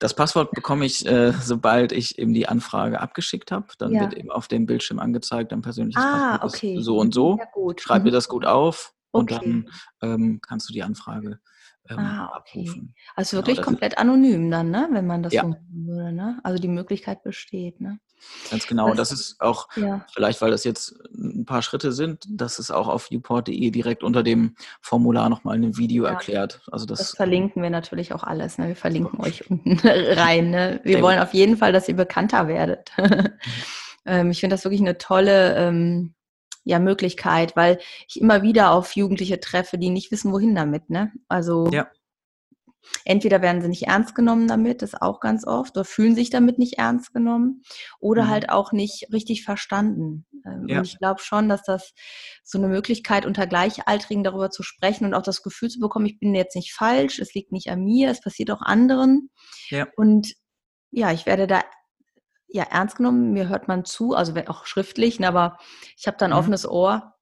Das 0.02 0.16
Passwort 0.16 0.50
bekomme 0.50 0.84
ich, 0.84 1.06
äh, 1.06 1.32
sobald 1.32 1.92
ich 1.92 2.18
eben 2.18 2.34
die 2.34 2.50
Anfrage 2.50 3.00
abgeschickt 3.00 3.52
habe. 3.52 3.68
Dann 3.78 3.94
ja. 3.94 4.02
wird 4.02 4.16
eben 4.16 4.32
auf 4.32 4.48
dem 4.48 4.66
Bildschirm 4.66 4.98
angezeigt, 4.98 5.52
dein 5.52 5.62
persönliches 5.62 6.02
ah, 6.04 6.40
Passwort 6.40 6.56
okay. 6.56 6.76
ist 6.78 6.86
so 6.86 6.98
und 6.98 7.14
so. 7.14 7.38
Ja. 7.38 7.74
Schreib 7.78 8.02
mhm. 8.02 8.06
dir 8.06 8.12
das 8.12 8.28
gut 8.28 8.44
auf 8.44 8.96
okay. 9.12 9.20
und 9.22 9.32
dann 9.32 9.70
ähm, 10.02 10.40
kannst 10.42 10.68
du 10.68 10.74
die 10.74 10.82
Anfrage 10.82 11.40
ähm, 11.92 12.00
ah, 12.00 12.34
okay. 12.38 12.62
abrufen. 12.62 12.96
Also 13.16 13.38
genau, 13.38 13.40
wirklich 13.40 13.58
genau, 13.58 13.66
komplett 13.68 13.98
anonym 13.98 14.50
dann, 14.50 14.72
ne? 14.72 14.88
wenn 14.92 15.06
man 15.06 15.24
das 15.24 15.34
ja. 15.34 15.42
so 15.44 15.50
machen 15.50 15.68
würde. 15.72 16.12
Ne? 16.12 16.40
Also 16.44 16.62
die 16.62 16.68
Möglichkeit 16.68 17.24
besteht. 17.24 17.82
Ne? 17.82 18.00
Ganz 18.50 18.68
genau. 18.68 18.90
Was, 18.90 18.98
das 18.98 19.12
ist 19.12 19.42
auch, 19.42 19.68
ja. 19.76 20.06
vielleicht 20.14 20.42
weil 20.42 20.52
das 20.52 20.64
jetzt 20.64 20.96
ein 21.14 21.46
paar 21.46 21.62
Schritte 21.62 21.92
sind, 21.92 22.26
dass 22.30 22.60
es 22.60 22.72
auch 22.72 22.88
auf 22.88 23.10
viewport.de 23.10 23.72
direkt 23.72 24.04
unter 24.04 24.24
dem 24.24 24.56
Formular 24.82 25.30
nochmal 25.30 25.56
ein 25.58 25.78
Video 25.78 26.06
ja. 26.06 26.12
erklärt. 26.12 26.62
Also 26.72 26.86
das, 26.86 27.00
das, 27.00 27.12
verlinken 27.12 27.62
wir 27.62 27.70
natürlich 27.70 28.14
auch 28.14 28.24
alles. 28.24 28.58
Ne? 28.58 28.70
Wir 28.70 28.76
verlinken 28.76 29.20
euch 29.20 29.50
unten 29.50 29.80
rein. 29.88 30.52
Ne? 30.52 30.80
Wir 30.84 30.94
Sehr 30.94 31.04
wollen 31.04 31.20
gut. 31.20 31.28
auf 31.28 31.34
jeden 31.34 31.58
Fall, 31.58 31.74
dass 31.74 31.88
ihr 31.88 31.96
bekannter 31.96 32.48
werdet. 32.48 32.92
ähm, 34.06 34.32
ich 34.32 34.40
finde 34.40 34.56
das 34.56 34.64
wirklich 34.64 34.82
eine 34.82 34.98
tolle 34.98 35.56
ähm, 35.56 36.14
ja, 36.64 36.80
Möglichkeit, 36.80 37.56
weil 37.56 37.80
ich 38.08 38.22
immer 38.22 38.42
wieder 38.44 38.72
auf 38.72 38.96
Jugendliche 38.96 39.40
treffe, 39.40 39.78
die 39.78 39.90
nicht 39.90 40.12
wissen, 40.12 40.32
wohin 40.32 40.56
damit. 40.56 40.90
Ne? 40.90 41.12
Also 41.28 41.68
ja. 41.72 41.88
Entweder 43.06 43.42
werden 43.42 43.62
sie 43.62 43.68
nicht 43.68 43.84
ernst 43.84 44.16
genommen 44.16 44.48
damit, 44.48 44.82
das 44.82 44.96
auch 45.00 45.20
ganz 45.20 45.46
oft, 45.46 45.76
oder 45.76 45.86
fühlen 45.86 46.16
sich 46.16 46.30
damit 46.30 46.58
nicht 46.58 46.78
ernst 46.78 47.14
genommen, 47.14 47.64
oder 48.00 48.24
mhm. 48.24 48.30
halt 48.30 48.50
auch 48.50 48.72
nicht 48.72 49.08
richtig 49.14 49.44
verstanden. 49.44 50.26
Ähm, 50.46 50.66
ja. 50.68 50.80
Und 50.80 50.88
ich 50.88 50.98
glaube 50.98 51.22
schon, 51.22 51.48
dass 51.48 51.64
das 51.64 51.94
so 52.44 52.58
eine 52.58 52.68
Möglichkeit 52.68 53.26
unter 53.26 53.48
Gleichaltrigen 53.48 54.24
darüber 54.24 54.50
zu 54.50 54.64
sprechen 54.64 55.06
und 55.06 55.14
auch 55.14 55.22
das 55.22 55.44
Gefühl 55.44 55.70
zu 55.70 55.80
bekommen, 55.80 56.08
ich 56.08 56.20
bin 56.20 56.34
jetzt 56.34 56.56
nicht 56.56 56.74
falsch, 56.74 57.20
es 57.20 57.34
liegt 57.34 57.52
nicht 57.52 57.70
an 57.70 57.84
mir, 57.84 58.10
es 58.10 58.22
passiert 58.22 58.52
auch 58.52 58.62
anderen. 58.62 59.30
Ja. 59.70 59.88
Und 59.96 60.34
ja, 60.90 61.12
ich 61.12 61.26
werde 61.26 61.48
da 61.48 61.62
ja 62.52 62.64
ernst 62.64 62.98
genommen, 62.98 63.34
mir 63.34 63.48
hört 63.50 63.68
man 63.68 63.86
zu, 63.86 64.14
also 64.14 64.34
auch 64.48 64.66
schriftlich, 64.66 65.20
ne, 65.20 65.28
aber 65.28 65.58
ich 65.98 66.08
habe 66.08 66.18
da 66.18 66.26
ein 66.26 66.32
mhm. 66.32 66.38
offenes 66.38 66.68
Ohr 66.68 67.14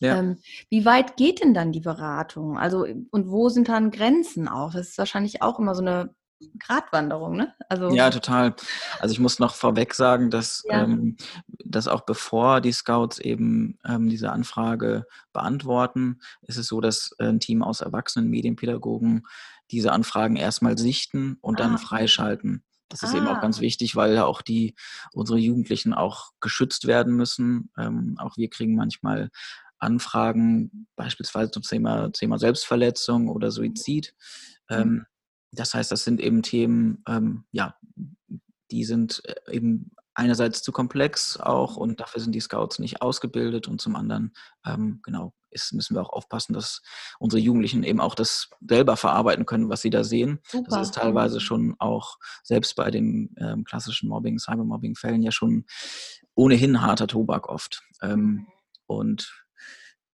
ja. 0.00 0.18
Ähm, 0.18 0.38
wie 0.70 0.84
weit 0.84 1.16
geht 1.16 1.42
denn 1.42 1.54
dann 1.54 1.72
die 1.72 1.80
Beratung? 1.80 2.58
Also, 2.58 2.86
und 3.10 3.28
wo 3.28 3.48
sind 3.48 3.68
dann 3.68 3.90
Grenzen 3.90 4.48
auch? 4.48 4.72
Das 4.72 4.88
ist 4.88 4.98
wahrscheinlich 4.98 5.42
auch 5.42 5.58
immer 5.58 5.74
so 5.74 5.82
eine 5.82 6.14
Gratwanderung, 6.58 7.36
ne? 7.36 7.54
Also, 7.68 7.90
ja, 7.90 8.10
total. 8.10 8.54
Also 8.98 9.12
ich 9.12 9.20
muss 9.20 9.38
noch 9.38 9.54
vorweg 9.54 9.94
sagen, 9.94 10.30
dass, 10.30 10.62
ja. 10.66 10.82
ähm, 10.82 11.16
dass 11.64 11.88
auch 11.88 12.02
bevor 12.02 12.60
die 12.60 12.72
Scouts 12.72 13.18
eben 13.18 13.78
ähm, 13.86 14.08
diese 14.08 14.30
Anfrage 14.30 15.06
beantworten, 15.32 16.20
ist 16.42 16.58
es 16.58 16.66
so, 16.66 16.80
dass 16.80 17.14
ein 17.18 17.40
Team 17.40 17.62
aus 17.62 17.80
erwachsenen 17.80 18.28
Medienpädagogen 18.28 19.26
diese 19.70 19.92
Anfragen 19.92 20.36
erstmal 20.36 20.76
sichten 20.76 21.38
und 21.40 21.60
ah. 21.60 21.64
dann 21.64 21.78
freischalten. 21.78 22.64
Das 22.88 23.02
ist 23.02 23.14
ah. 23.14 23.16
eben 23.16 23.26
auch 23.26 23.40
ganz 23.40 23.58
ah. 23.58 23.60
wichtig, 23.62 23.96
weil 23.96 24.18
auch 24.18 24.42
die 24.42 24.74
unsere 25.12 25.38
Jugendlichen 25.38 25.94
auch 25.94 26.32
geschützt 26.40 26.86
werden 26.86 27.14
müssen. 27.14 27.70
Ähm, 27.78 28.16
auch 28.18 28.36
wir 28.36 28.48
kriegen 28.50 28.74
manchmal 28.74 29.30
Anfragen, 29.78 30.86
beispielsweise 30.96 31.50
zum 31.50 31.62
Thema, 31.62 32.10
Thema 32.10 32.38
Selbstverletzung 32.38 33.28
oder 33.28 33.50
Suizid. 33.50 34.14
Mhm. 34.70 34.76
Ähm, 34.76 35.06
das 35.52 35.74
heißt, 35.74 35.92
das 35.92 36.04
sind 36.04 36.20
eben 36.20 36.42
Themen, 36.42 37.02
ähm, 37.08 37.44
ja, 37.52 37.76
die 38.70 38.84
sind 38.84 39.22
äh, 39.24 39.52
eben 39.52 39.92
einerseits 40.14 40.62
zu 40.62 40.72
komplex 40.72 41.38
auch 41.38 41.76
und 41.76 42.00
dafür 42.00 42.20
sind 42.20 42.34
die 42.34 42.40
Scouts 42.40 42.78
nicht 42.78 43.02
ausgebildet 43.02 43.68
und 43.68 43.80
zum 43.80 43.96
anderen, 43.96 44.32
ähm, 44.64 45.00
genau, 45.02 45.34
ist, 45.50 45.72
müssen 45.72 45.94
wir 45.94 46.02
auch 46.02 46.10
aufpassen, 46.10 46.52
dass 46.52 46.82
unsere 47.18 47.40
Jugendlichen 47.40 47.82
eben 47.84 48.00
auch 48.00 48.14
das 48.14 48.50
selber 48.66 48.96
verarbeiten 48.96 49.46
können, 49.46 49.68
was 49.68 49.82
sie 49.82 49.90
da 49.90 50.04
sehen. 50.04 50.40
Super. 50.48 50.70
Das 50.70 50.88
ist 50.88 50.94
teilweise 50.94 51.40
schon 51.40 51.74
auch, 51.78 52.16
selbst 52.42 52.74
bei 52.76 52.90
den 52.90 53.34
ähm, 53.38 53.64
klassischen 53.64 54.08
Mobbing, 54.08 54.38
Cybermobbing-Fällen 54.38 55.22
ja 55.22 55.30
schon 55.30 55.66
ohnehin 56.34 56.80
harter 56.80 57.06
Tobak 57.06 57.48
oft. 57.48 57.82
Ähm, 58.02 58.20
mhm. 58.20 58.46
und 58.86 59.44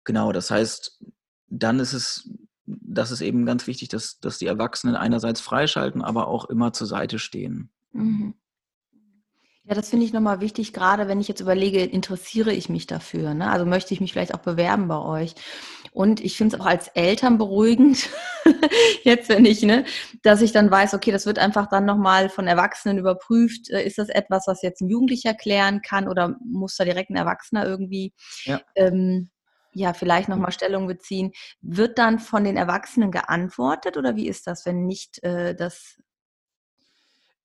Genau, 0.06 0.30
das 0.30 0.52
heißt, 0.52 1.04
dann 1.48 1.80
ist 1.80 1.92
es, 1.92 2.30
das 2.64 3.10
ist 3.10 3.20
eben 3.20 3.44
ganz 3.44 3.66
wichtig, 3.66 3.88
dass, 3.88 4.20
dass 4.20 4.38
die 4.38 4.46
Erwachsenen 4.46 4.94
einerseits 4.94 5.40
freischalten, 5.40 6.00
aber 6.00 6.28
auch 6.28 6.44
immer 6.46 6.72
zur 6.72 6.86
Seite 6.86 7.18
stehen. 7.18 7.72
Mhm. 7.92 8.34
Ja, 9.68 9.74
das 9.74 9.88
finde 9.90 10.06
ich 10.06 10.12
nochmal 10.12 10.40
wichtig, 10.40 10.72
gerade 10.72 11.08
wenn 11.08 11.20
ich 11.20 11.26
jetzt 11.26 11.40
überlege, 11.40 11.82
interessiere 11.82 12.52
ich 12.52 12.68
mich 12.68 12.86
dafür? 12.86 13.34
Ne? 13.34 13.50
Also 13.50 13.66
möchte 13.66 13.92
ich 13.92 14.00
mich 14.00 14.12
vielleicht 14.12 14.32
auch 14.32 14.38
bewerben 14.38 14.86
bei 14.86 14.98
euch? 14.98 15.34
Und 15.90 16.20
ich 16.20 16.36
finde 16.36 16.54
es 16.54 16.60
auch 16.60 16.66
als 16.66 16.86
Eltern 16.88 17.36
beruhigend, 17.36 18.08
jetzt 19.02 19.28
wenn 19.28 19.44
ich, 19.44 19.62
ne, 19.62 19.84
dass 20.22 20.40
ich 20.40 20.52
dann 20.52 20.70
weiß, 20.70 20.94
okay, 20.94 21.10
das 21.10 21.26
wird 21.26 21.40
einfach 21.40 21.66
dann 21.66 21.84
nochmal 21.84 22.28
von 22.28 22.46
Erwachsenen 22.46 22.98
überprüft. 22.98 23.70
Äh, 23.70 23.84
ist 23.84 23.98
das 23.98 24.08
etwas, 24.08 24.44
was 24.46 24.62
jetzt 24.62 24.82
ein 24.82 24.88
Jugendlicher 24.88 25.34
klären 25.34 25.82
kann 25.82 26.06
oder 26.06 26.36
muss 26.44 26.76
da 26.76 26.84
direkt 26.84 27.10
ein 27.10 27.16
Erwachsener 27.16 27.66
irgendwie 27.66 28.12
ja. 28.44 28.60
ähm, 28.76 29.30
ja 29.72 29.94
vielleicht 29.94 30.28
nochmal 30.28 30.52
Stellung 30.52 30.86
beziehen. 30.86 31.32
Wird 31.60 31.98
dann 31.98 32.20
von 32.20 32.44
den 32.44 32.56
Erwachsenen 32.56 33.10
geantwortet 33.10 33.96
oder 33.96 34.14
wie 34.14 34.28
ist 34.28 34.46
das, 34.46 34.64
wenn 34.64 34.86
nicht 34.86 35.24
äh, 35.24 35.56
das 35.56 35.96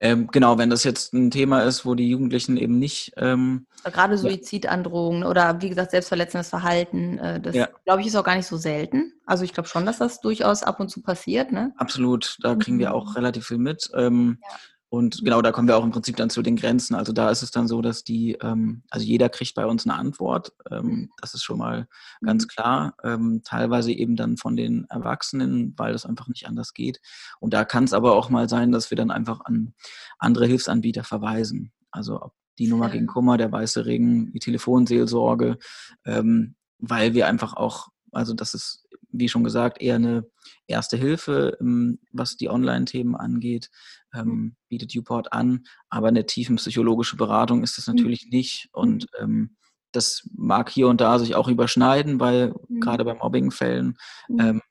Ähm, 0.03 0.27
genau, 0.31 0.57
wenn 0.57 0.71
das 0.71 0.83
jetzt 0.83 1.13
ein 1.13 1.29
Thema 1.29 1.61
ist, 1.61 1.85
wo 1.85 1.93
die 1.93 2.09
Jugendlichen 2.09 2.57
eben 2.57 2.79
nicht. 2.79 3.13
Ähm, 3.17 3.67
Gerade 3.83 4.17
Suizidandrohungen 4.17 5.21
ja. 5.21 5.29
oder 5.29 5.61
wie 5.61 5.69
gesagt 5.69 5.91
selbstverletzendes 5.91 6.49
Verhalten, 6.49 7.19
äh, 7.19 7.39
das 7.39 7.55
ja. 7.55 7.69
glaube 7.85 8.01
ich 8.01 8.07
ist 8.07 8.15
auch 8.15 8.23
gar 8.23 8.35
nicht 8.35 8.47
so 8.47 8.57
selten. 8.57 9.13
Also 9.27 9.43
ich 9.43 9.53
glaube 9.53 9.69
schon, 9.69 9.85
dass 9.85 9.99
das 9.99 10.19
durchaus 10.19 10.63
ab 10.63 10.79
und 10.79 10.89
zu 10.89 11.03
passiert. 11.03 11.51
Ne? 11.51 11.71
Absolut, 11.77 12.37
da 12.41 12.55
kriegen 12.55 12.79
wir 12.79 12.95
auch 12.95 13.09
mhm. 13.09 13.15
relativ 13.15 13.45
viel 13.45 13.59
mit. 13.59 13.91
Ähm, 13.95 14.39
ja. 14.41 14.57
Und 14.93 15.23
genau, 15.23 15.41
da 15.41 15.53
kommen 15.53 15.69
wir 15.69 15.77
auch 15.77 15.85
im 15.85 15.91
Prinzip 15.91 16.17
dann 16.17 16.29
zu 16.29 16.41
den 16.41 16.57
Grenzen. 16.57 16.95
Also 16.95 17.13
da 17.13 17.29
ist 17.29 17.43
es 17.43 17.51
dann 17.51 17.65
so, 17.65 17.81
dass 17.81 18.03
die, 18.03 18.33
ähm, 18.41 18.83
also 18.89 19.05
jeder 19.05 19.29
kriegt 19.29 19.55
bei 19.55 19.65
uns 19.65 19.87
eine 19.87 19.95
Antwort. 19.95 20.51
Ähm, 20.69 21.09
das 21.21 21.33
ist 21.33 21.43
schon 21.43 21.59
mal 21.59 21.87
ganz 22.21 22.43
mhm. 22.43 22.47
klar. 22.49 22.95
Ähm, 23.01 23.41
teilweise 23.45 23.93
eben 23.93 24.17
dann 24.17 24.35
von 24.35 24.57
den 24.57 24.83
Erwachsenen, 24.89 25.73
weil 25.77 25.93
das 25.93 26.05
einfach 26.05 26.27
nicht 26.27 26.45
anders 26.45 26.73
geht. 26.73 26.99
Und 27.39 27.53
da 27.53 27.63
kann 27.63 27.85
es 27.85 27.93
aber 27.93 28.17
auch 28.17 28.29
mal 28.29 28.49
sein, 28.49 28.73
dass 28.73 28.91
wir 28.91 28.97
dann 28.97 29.11
einfach 29.11 29.39
an 29.45 29.73
andere 30.19 30.45
Hilfsanbieter 30.45 31.05
verweisen. 31.05 31.71
Also 31.91 32.21
ob 32.21 32.33
die 32.59 32.67
Nummer 32.67 32.89
gegen 32.89 33.07
Kummer, 33.07 33.37
der 33.37 33.49
weiße 33.49 33.85
Ring, 33.85 34.33
die 34.33 34.39
Telefonseelsorge, 34.39 35.57
ähm, 36.03 36.55
weil 36.79 37.13
wir 37.13 37.27
einfach 37.27 37.53
auch, 37.53 37.87
also 38.11 38.33
das 38.33 38.53
ist, 38.53 38.89
wie 39.13 39.29
schon 39.29 39.45
gesagt, 39.45 39.81
eher 39.81 39.95
eine 39.95 40.25
erste 40.67 40.97
Hilfe, 40.97 41.57
ähm, 41.61 41.99
was 42.11 42.35
die 42.35 42.49
Online-Themen 42.49 43.15
angeht, 43.15 43.69
ähm, 44.13 44.25
mhm. 44.25 44.55
bietet 44.67 44.95
Uport 44.95 45.33
an, 45.33 45.63
aber 45.89 46.07
eine 46.07 46.25
tiefenpsychologische 46.25 47.17
Beratung 47.17 47.63
ist 47.63 47.77
das 47.77 47.87
mhm. 47.87 47.95
natürlich 47.95 48.25
mhm. 48.25 48.29
nicht. 48.31 48.69
Und 48.71 49.07
ähm, 49.19 49.55
das 49.91 50.27
mag 50.35 50.69
hier 50.69 50.87
und 50.87 51.01
da 51.01 51.19
sich 51.19 51.35
auch 51.35 51.47
überschneiden, 51.47 52.19
weil 52.19 52.53
mhm. 52.67 52.79
gerade 52.79 53.03
bei 53.05 53.13
Mobbingfällen, 53.13 53.97
mhm. 54.29 54.39
ähm, 54.39 54.61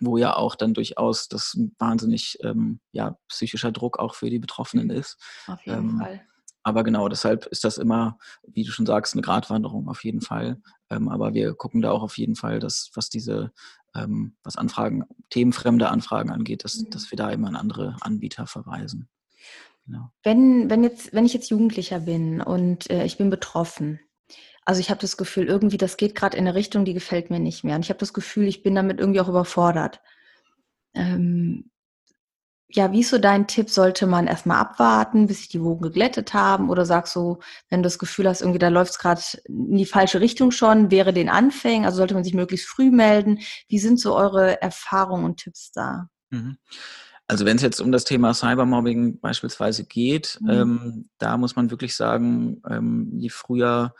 wo 0.00 0.16
ja 0.16 0.36
auch 0.36 0.54
dann 0.54 0.74
durchaus 0.74 1.28
das 1.28 1.58
wahnsinnig 1.78 2.38
ähm, 2.42 2.80
ja, 2.92 3.18
psychischer 3.28 3.72
Druck 3.72 3.98
auch 3.98 4.14
für 4.14 4.30
die 4.30 4.38
Betroffenen 4.38 4.90
ist. 4.90 5.20
Auf 5.46 5.60
jeden 5.66 5.90
ähm, 5.90 5.98
Fall. 5.98 6.22
Aber 6.68 6.84
genau, 6.84 7.08
deshalb 7.08 7.46
ist 7.46 7.64
das 7.64 7.78
immer, 7.78 8.18
wie 8.46 8.62
du 8.62 8.70
schon 8.70 8.84
sagst, 8.84 9.14
eine 9.14 9.22
Gratwanderung 9.22 9.88
auf 9.88 10.04
jeden 10.04 10.20
Fall. 10.20 10.60
Ähm, 10.90 11.08
aber 11.08 11.32
wir 11.32 11.54
gucken 11.54 11.80
da 11.80 11.90
auch 11.92 12.02
auf 12.02 12.18
jeden 12.18 12.36
Fall, 12.36 12.60
dass 12.60 12.90
was 12.94 13.08
diese 13.08 13.52
ähm, 13.94 14.36
was 14.42 14.56
Anfragen, 14.56 15.04
themenfremde 15.30 15.88
Anfragen 15.88 16.30
angeht, 16.30 16.64
dass, 16.64 16.76
mhm. 16.76 16.90
dass 16.90 17.10
wir 17.10 17.16
da 17.16 17.30
immer 17.30 17.48
an 17.48 17.56
andere 17.56 17.96
Anbieter 18.02 18.46
verweisen. 18.46 19.08
Genau. 19.86 20.10
Wenn, 20.22 20.68
wenn, 20.68 20.84
jetzt, 20.84 21.14
wenn 21.14 21.24
ich 21.24 21.32
jetzt 21.32 21.48
Jugendlicher 21.48 22.00
bin 22.00 22.42
und 22.42 22.90
äh, 22.90 23.04
ich 23.04 23.16
bin 23.16 23.30
betroffen, 23.30 23.98
also 24.66 24.80
ich 24.80 24.90
habe 24.90 25.00
das 25.00 25.16
Gefühl, 25.16 25.46
irgendwie, 25.46 25.78
das 25.78 25.96
geht 25.96 26.14
gerade 26.14 26.36
in 26.36 26.46
eine 26.46 26.54
Richtung, 26.54 26.84
die 26.84 26.92
gefällt 26.92 27.30
mir 27.30 27.40
nicht 27.40 27.64
mehr. 27.64 27.76
Und 27.76 27.86
ich 27.86 27.88
habe 27.88 27.98
das 27.98 28.12
Gefühl, 28.12 28.46
ich 28.46 28.62
bin 28.62 28.74
damit 28.74 29.00
irgendwie 29.00 29.20
auch 29.20 29.28
überfordert. 29.30 30.02
Ähm, 30.92 31.70
ja, 32.70 32.92
wie 32.92 33.00
ist 33.00 33.08
so 33.08 33.18
dein 33.18 33.46
Tipp? 33.46 33.70
Sollte 33.70 34.06
man 34.06 34.26
erstmal 34.26 34.58
abwarten, 34.58 35.26
bis 35.26 35.38
sich 35.38 35.48
die 35.48 35.62
Wogen 35.62 35.82
geglättet 35.82 36.34
haben? 36.34 36.68
Oder 36.68 36.84
sagst 36.84 37.16
du, 37.16 37.38
wenn 37.70 37.82
du 37.82 37.86
das 37.86 37.98
Gefühl 37.98 38.28
hast, 38.28 38.42
irgendwie 38.42 38.58
da 38.58 38.68
läuft 38.68 38.92
es 38.92 38.98
gerade 38.98 39.22
in 39.46 39.76
die 39.76 39.86
falsche 39.86 40.20
Richtung 40.20 40.50
schon, 40.50 40.90
wäre 40.90 41.14
den 41.14 41.30
Anfängen? 41.30 41.86
Also 41.86 41.98
sollte 41.98 42.14
man 42.14 42.24
sich 42.24 42.34
möglichst 42.34 42.68
früh 42.68 42.90
melden? 42.90 43.38
Wie 43.68 43.78
sind 43.78 43.98
so 43.98 44.14
eure 44.14 44.60
Erfahrungen 44.60 45.24
und 45.24 45.38
Tipps 45.38 45.72
da? 45.72 46.10
Mhm. 46.28 46.58
Also 47.26 47.46
wenn 47.46 47.56
es 47.56 47.62
jetzt 47.62 47.80
um 47.80 47.90
das 47.90 48.04
Thema 48.04 48.34
Cybermobbing 48.34 49.18
beispielsweise 49.20 49.84
geht, 49.84 50.38
mhm. 50.42 50.50
ähm, 50.50 51.08
da 51.16 51.38
muss 51.38 51.56
man 51.56 51.70
wirklich 51.70 51.96
sagen, 51.96 52.60
ähm, 52.68 53.12
je 53.14 53.30
früher 53.30 53.94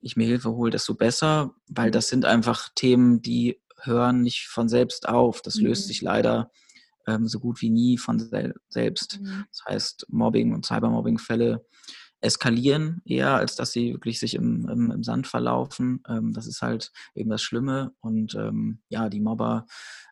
ich 0.00 0.16
mir 0.16 0.26
Hilfe 0.26 0.50
hole, 0.50 0.70
desto 0.70 0.94
besser, 0.94 1.54
weil 1.68 1.88
mhm. 1.88 1.92
das 1.92 2.08
sind 2.08 2.24
einfach 2.24 2.68
Themen, 2.74 3.22
die 3.22 3.60
hören 3.80 4.22
nicht 4.22 4.48
von 4.48 4.68
selbst 4.68 5.08
auf. 5.08 5.40
Das 5.40 5.56
löst 5.56 5.84
mhm. 5.84 5.88
sich 5.88 6.02
leider 6.02 6.50
ähm, 7.08 7.26
so 7.26 7.40
gut 7.40 7.60
wie 7.62 7.70
nie 7.70 7.98
von 7.98 8.18
sel 8.18 8.54
selbst. 8.68 9.20
Mhm. 9.20 9.46
Das 9.50 9.64
heißt, 9.66 10.06
Mobbing 10.10 10.54
und 10.54 10.66
Cybermobbing-Fälle 10.66 11.64
eskalieren 12.20 13.00
eher, 13.04 13.34
als 13.34 13.56
dass 13.56 13.72
sie 13.72 13.92
wirklich 13.94 14.18
sich 14.18 14.34
im, 14.34 14.68
im, 14.68 14.90
im 14.90 15.02
Sand 15.02 15.26
verlaufen. 15.26 16.02
Ähm, 16.08 16.32
das 16.32 16.46
ist 16.46 16.62
halt 16.62 16.92
eben 17.14 17.30
das 17.30 17.42
Schlimme. 17.42 17.92
Und 18.00 18.34
ähm, 18.34 18.82
ja, 18.88 19.08
die 19.08 19.20
Mobber, 19.20 19.66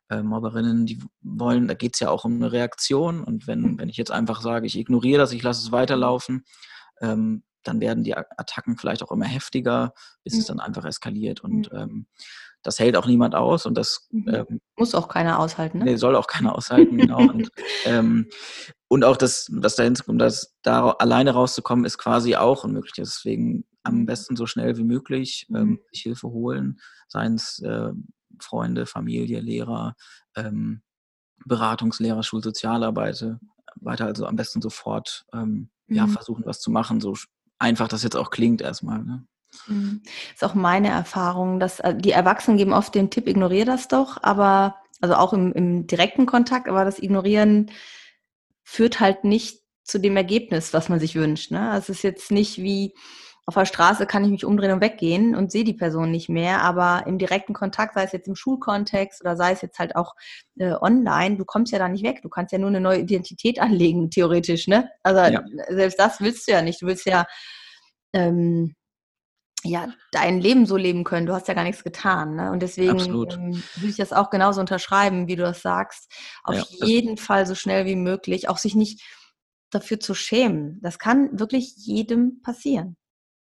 äh, 0.08 0.22
Mobberinnen, 0.22 0.86
die 0.86 1.02
wollen, 1.20 1.68
da 1.68 1.74
geht 1.74 1.94
es 1.94 2.00
ja 2.00 2.10
auch 2.10 2.24
um 2.24 2.36
eine 2.36 2.52
Reaktion. 2.52 3.22
Und 3.22 3.46
wenn, 3.46 3.78
wenn 3.78 3.88
ich 3.88 3.96
jetzt 3.96 4.12
einfach 4.12 4.40
sage, 4.40 4.66
ich 4.66 4.78
ignoriere 4.78 5.18
das, 5.18 5.32
ich 5.32 5.42
lasse 5.42 5.62
es 5.62 5.72
weiterlaufen, 5.72 6.44
ähm, 7.00 7.42
dann 7.64 7.80
werden 7.80 8.04
die 8.04 8.16
Attacken 8.16 8.78
vielleicht 8.78 9.02
auch 9.02 9.10
immer 9.10 9.26
heftiger, 9.26 9.92
bis 10.22 10.34
mhm. 10.34 10.40
es 10.40 10.46
dann 10.46 10.60
einfach 10.60 10.84
eskaliert. 10.84 11.40
Und 11.40 11.72
mhm. 11.72 11.78
ähm, 11.78 12.06
das 12.66 12.78
hält 12.78 12.96
auch 12.96 13.06
niemand 13.06 13.34
aus 13.34 13.64
und 13.64 13.76
das 13.76 14.08
mhm. 14.10 14.28
ähm, 14.28 14.60
muss 14.76 14.94
auch 14.94 15.08
keiner 15.08 15.38
aushalten. 15.38 15.78
Ne? 15.78 15.84
Nee, 15.84 15.96
soll 15.96 16.16
auch 16.16 16.26
keiner 16.26 16.56
aushalten, 16.56 16.98
genau. 16.98 17.18
und, 17.18 17.50
ähm, 17.84 18.28
und 18.88 19.04
auch 19.04 19.16
das, 19.16 19.50
das 19.52 19.76
dahin 19.76 19.94
um 20.06 20.18
das 20.18 20.56
da 20.62 20.90
alleine 20.90 21.32
rauszukommen, 21.32 21.84
ist 21.84 21.98
quasi 21.98 22.34
auch 22.36 22.64
unmöglich. 22.64 22.94
Deswegen 22.96 23.64
am 23.84 24.00
mhm. 24.00 24.06
besten 24.06 24.36
so 24.36 24.46
schnell 24.46 24.76
wie 24.76 24.84
möglich 24.84 25.46
ähm, 25.50 25.68
mhm. 25.68 25.80
sich 25.92 26.02
Hilfe 26.02 26.28
holen, 26.28 26.80
seien 27.08 27.34
es 27.34 27.60
äh, 27.60 27.92
Freunde, 28.40 28.86
Familie, 28.86 29.40
Lehrer, 29.40 29.94
ähm, 30.36 30.82
Beratungslehrer, 31.44 32.22
Schulsozialarbeiter, 32.22 33.38
weiter 33.76 34.06
also 34.06 34.26
am 34.26 34.36
besten 34.36 34.60
sofort 34.60 35.24
ähm, 35.32 35.70
ja, 35.86 36.06
mhm. 36.06 36.10
versuchen, 36.10 36.44
was 36.46 36.60
zu 36.60 36.70
machen, 36.70 37.00
so 37.00 37.14
einfach 37.58 37.86
das 37.86 38.02
jetzt 38.02 38.16
auch 38.16 38.30
klingt 38.30 38.60
erstmal. 38.60 39.04
Ne? 39.04 39.24
Mhm. 39.66 40.02
Ist 40.34 40.44
auch 40.44 40.54
meine 40.54 40.88
Erfahrung, 40.88 41.60
dass 41.60 41.80
äh, 41.80 41.94
die 41.94 42.12
Erwachsenen 42.12 42.58
geben 42.58 42.72
oft 42.72 42.94
den 42.94 43.10
Tipp, 43.10 43.26
ignoriere 43.26 43.66
das 43.66 43.88
doch, 43.88 44.22
aber 44.22 44.76
also 45.00 45.14
auch 45.14 45.32
im, 45.32 45.52
im 45.52 45.86
direkten 45.86 46.26
Kontakt, 46.26 46.68
aber 46.68 46.84
das 46.84 46.98
Ignorieren 46.98 47.70
führt 48.64 49.00
halt 49.00 49.24
nicht 49.24 49.62
zu 49.84 49.98
dem 49.98 50.16
Ergebnis, 50.16 50.72
was 50.72 50.88
man 50.88 50.98
sich 50.98 51.14
wünscht. 51.14 51.50
Ne? 51.50 51.70
Also 51.70 51.92
es 51.92 51.98
ist 51.98 52.02
jetzt 52.02 52.30
nicht 52.30 52.58
wie 52.58 52.94
auf 53.48 53.54
der 53.54 53.64
Straße 53.64 54.06
kann 54.06 54.24
ich 54.24 54.30
mich 54.30 54.44
umdrehen 54.44 54.72
und 54.72 54.80
weggehen 54.80 55.36
und 55.36 55.52
sehe 55.52 55.62
die 55.62 55.72
Person 55.72 56.10
nicht 56.10 56.28
mehr, 56.28 56.62
aber 56.62 57.04
im 57.06 57.16
direkten 57.16 57.54
Kontakt, 57.54 57.94
sei 57.94 58.02
es 58.02 58.10
jetzt 58.10 58.26
im 58.26 58.34
Schulkontext 58.34 59.20
oder 59.20 59.36
sei 59.36 59.52
es 59.52 59.62
jetzt 59.62 59.78
halt 59.78 59.94
auch 59.94 60.16
äh, 60.58 60.72
online, 60.72 61.36
du 61.36 61.44
kommst 61.44 61.72
ja 61.72 61.78
da 61.78 61.88
nicht 61.88 62.02
weg. 62.02 62.22
Du 62.22 62.28
kannst 62.28 62.50
ja 62.50 62.58
nur 62.58 62.70
eine 62.70 62.80
neue 62.80 62.98
Identität 62.98 63.60
anlegen, 63.60 64.10
theoretisch, 64.10 64.66
ne? 64.66 64.90
Also 65.04 65.20
ja. 65.20 65.44
selbst 65.68 65.98
das 66.00 66.20
willst 66.20 66.48
du 66.48 66.52
ja 66.52 66.62
nicht. 66.62 66.82
Du 66.82 66.86
willst 66.86 67.06
ja 67.06 67.24
ähm, 68.12 68.74
ja, 69.68 69.88
dein 70.12 70.40
Leben 70.40 70.66
so 70.66 70.76
leben 70.76 71.04
können. 71.04 71.26
Du 71.26 71.32
hast 71.32 71.48
ja 71.48 71.54
gar 71.54 71.64
nichts 71.64 71.84
getan. 71.84 72.36
Ne? 72.36 72.50
Und 72.50 72.60
deswegen 72.60 72.98
ähm, 72.98 73.62
will 73.76 73.90
ich 73.90 73.96
das 73.96 74.12
auch 74.12 74.30
genauso 74.30 74.60
unterschreiben, 74.60 75.28
wie 75.28 75.36
du 75.36 75.42
das 75.42 75.62
sagst. 75.62 76.10
Auf 76.44 76.54
ja, 76.54 76.86
jeden 76.86 77.16
Fall 77.16 77.46
so 77.46 77.54
schnell 77.54 77.86
wie 77.86 77.96
möglich. 77.96 78.48
Auch 78.48 78.58
sich 78.58 78.74
nicht 78.74 79.02
dafür 79.70 80.00
zu 80.00 80.14
schämen. 80.14 80.80
Das 80.82 80.98
kann 80.98 81.38
wirklich 81.38 81.74
jedem 81.76 82.40
passieren. 82.42 82.96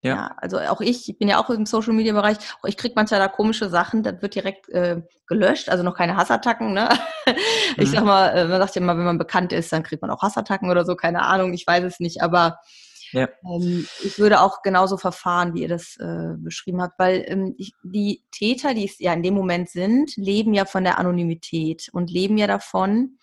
Ja. 0.03 0.15
ja. 0.15 0.35
also 0.37 0.59
auch 0.59 0.81
ich, 0.81 1.09
ich 1.09 1.17
bin 1.17 1.29
ja 1.29 1.41
auch 1.41 1.49
im 1.49 1.65
Social 1.65 1.93
Media 1.93 2.13
Bereich, 2.13 2.37
auch 2.61 2.67
ich 2.67 2.77
kriege 2.77 2.93
manchmal 2.95 3.19
da 3.19 3.27
komische 3.29 3.69
Sachen, 3.69 4.03
das 4.03 4.21
wird 4.21 4.35
direkt 4.35 4.67
äh, 4.69 5.01
gelöscht, 5.27 5.69
also 5.69 5.83
noch 5.83 5.95
keine 5.95 6.17
Hassattacken, 6.17 6.73
ne? 6.73 6.89
Ich 7.77 7.89
mhm. 7.89 7.93
sag 7.93 8.03
mal, 8.03 8.27
äh, 8.29 8.45
man 8.45 8.59
sagt 8.59 8.75
ja 8.75 8.81
immer, 8.81 8.97
wenn 8.97 9.05
man 9.05 9.17
bekannt 9.17 9.53
ist, 9.53 9.71
dann 9.71 9.81
kriegt 9.81 10.01
man 10.01 10.11
auch 10.11 10.21
Hassattacken 10.21 10.69
oder 10.69 10.85
so, 10.85 10.95
keine 10.95 11.23
Ahnung, 11.23 11.53
ich 11.53 11.65
weiß 11.65 11.83
es 11.85 11.99
nicht, 11.99 12.21
aber 12.21 12.59
ja. 13.13 13.29
Ähm, 13.45 13.87
ich 14.03 14.19
würde 14.19 14.41
auch 14.41 14.61
genauso 14.61 14.97
verfahren, 14.97 15.53
wie 15.53 15.61
ihr 15.61 15.67
das 15.67 15.97
äh, 15.97 16.33
beschrieben 16.37 16.81
habt, 16.81 16.97
weil 16.99 17.23
ähm, 17.27 17.55
ich, 17.57 17.73
die 17.83 18.23
Täter, 18.31 18.73
die 18.73 18.85
es 18.85 18.99
ja 18.99 19.13
in 19.13 19.23
dem 19.23 19.35
Moment 19.35 19.69
sind, 19.69 20.15
leben 20.17 20.53
ja 20.53 20.65
von 20.65 20.83
der 20.83 20.97
Anonymität 20.99 21.89
und 21.93 22.11
leben 22.11 22.37
ja 22.37 22.47
davon, 22.47 23.17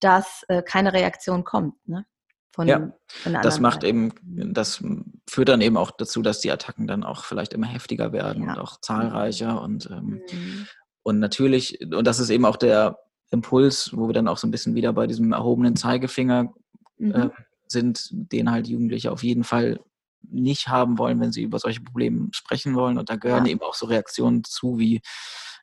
dass 0.00 0.44
äh, 0.48 0.62
keine 0.62 0.92
Reaktion 0.92 1.44
kommt. 1.44 1.74
Ne? 1.86 2.04
Von, 2.52 2.66
ja, 2.66 2.92
von 3.06 3.32
das 3.34 3.60
macht 3.60 3.82
Seite. 3.82 3.86
eben, 3.86 4.12
das 4.52 4.82
führt 5.28 5.48
dann 5.48 5.60
eben 5.60 5.76
auch 5.76 5.92
dazu, 5.92 6.20
dass 6.20 6.40
die 6.40 6.50
Attacken 6.50 6.88
dann 6.88 7.04
auch 7.04 7.24
vielleicht 7.24 7.52
immer 7.52 7.68
heftiger 7.68 8.12
werden 8.12 8.42
ja. 8.42 8.52
und 8.52 8.58
auch 8.58 8.80
zahlreicher 8.80 9.62
und 9.62 9.88
ähm, 9.88 10.22
mhm. 10.32 10.66
und 11.02 11.20
natürlich 11.20 11.80
und 11.80 12.04
das 12.04 12.18
ist 12.18 12.30
eben 12.30 12.44
auch 12.44 12.56
der 12.56 12.98
Impuls, 13.30 13.90
wo 13.94 14.08
wir 14.08 14.14
dann 14.14 14.26
auch 14.26 14.36
so 14.36 14.48
ein 14.48 14.50
bisschen 14.50 14.74
wieder 14.74 14.92
bei 14.92 15.06
diesem 15.06 15.32
erhobenen 15.32 15.76
Zeigefinger 15.76 16.52
mhm. 16.98 17.12
äh, 17.12 17.28
sind, 17.70 18.08
den 18.10 18.50
halt 18.50 18.68
Jugendliche 18.68 19.12
auf 19.12 19.22
jeden 19.22 19.44
Fall 19.44 19.80
nicht 20.22 20.68
haben 20.68 20.98
wollen, 20.98 21.20
wenn 21.20 21.32
sie 21.32 21.42
über 21.42 21.58
solche 21.58 21.80
Probleme 21.80 22.28
sprechen 22.32 22.74
wollen. 22.74 22.98
Und 22.98 23.08
da 23.08 23.16
gehören 23.16 23.46
ja. 23.46 23.52
eben 23.52 23.62
auch 23.62 23.74
so 23.74 23.86
Reaktionen 23.86 24.44
zu 24.44 24.78
wie, 24.78 25.00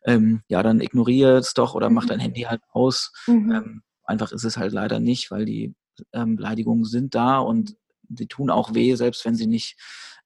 ähm, 0.05 0.41
ja, 0.47 0.63
dann 0.63 0.81
ignoriere 0.81 1.37
es 1.37 1.53
doch 1.53 1.75
oder 1.75 1.89
mhm. 1.89 1.95
mach 1.95 2.05
dein 2.05 2.19
Handy 2.19 2.41
halt 2.41 2.61
aus. 2.71 3.11
Mhm. 3.27 3.51
Ähm, 3.51 3.81
einfach 4.03 4.31
ist 4.31 4.43
es 4.43 4.57
halt 4.57 4.73
leider 4.73 4.99
nicht, 4.99 5.31
weil 5.31 5.45
die 5.45 5.75
ähm, 6.13 6.35
Beleidigungen 6.35 6.85
sind 6.85 7.15
da 7.15 7.39
und 7.39 7.75
die 8.03 8.27
tun 8.27 8.49
auch 8.49 8.73
weh, 8.73 8.95
selbst 8.95 9.25
wenn 9.25 9.35
sie 9.35 9.47
nicht, 9.47 9.77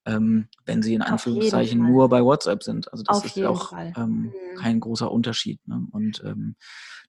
ähm, 0.06 0.48
wenn 0.66 0.82
sie 0.82 0.96
in 0.96 1.02
Anführungszeichen 1.02 1.80
nur 1.80 2.10
bei 2.10 2.24
WhatsApp 2.24 2.64
sind. 2.64 2.92
Also 2.92 3.04
das 3.04 3.18
Auf 3.18 3.26
ist 3.26 3.44
auch 3.44 3.74
ähm, 3.74 3.94
mhm. 3.96 4.34
kein 4.58 4.80
großer 4.80 5.12
Unterschied. 5.12 5.60
Ne? 5.68 5.86
Und 5.92 6.24
ähm, 6.26 6.56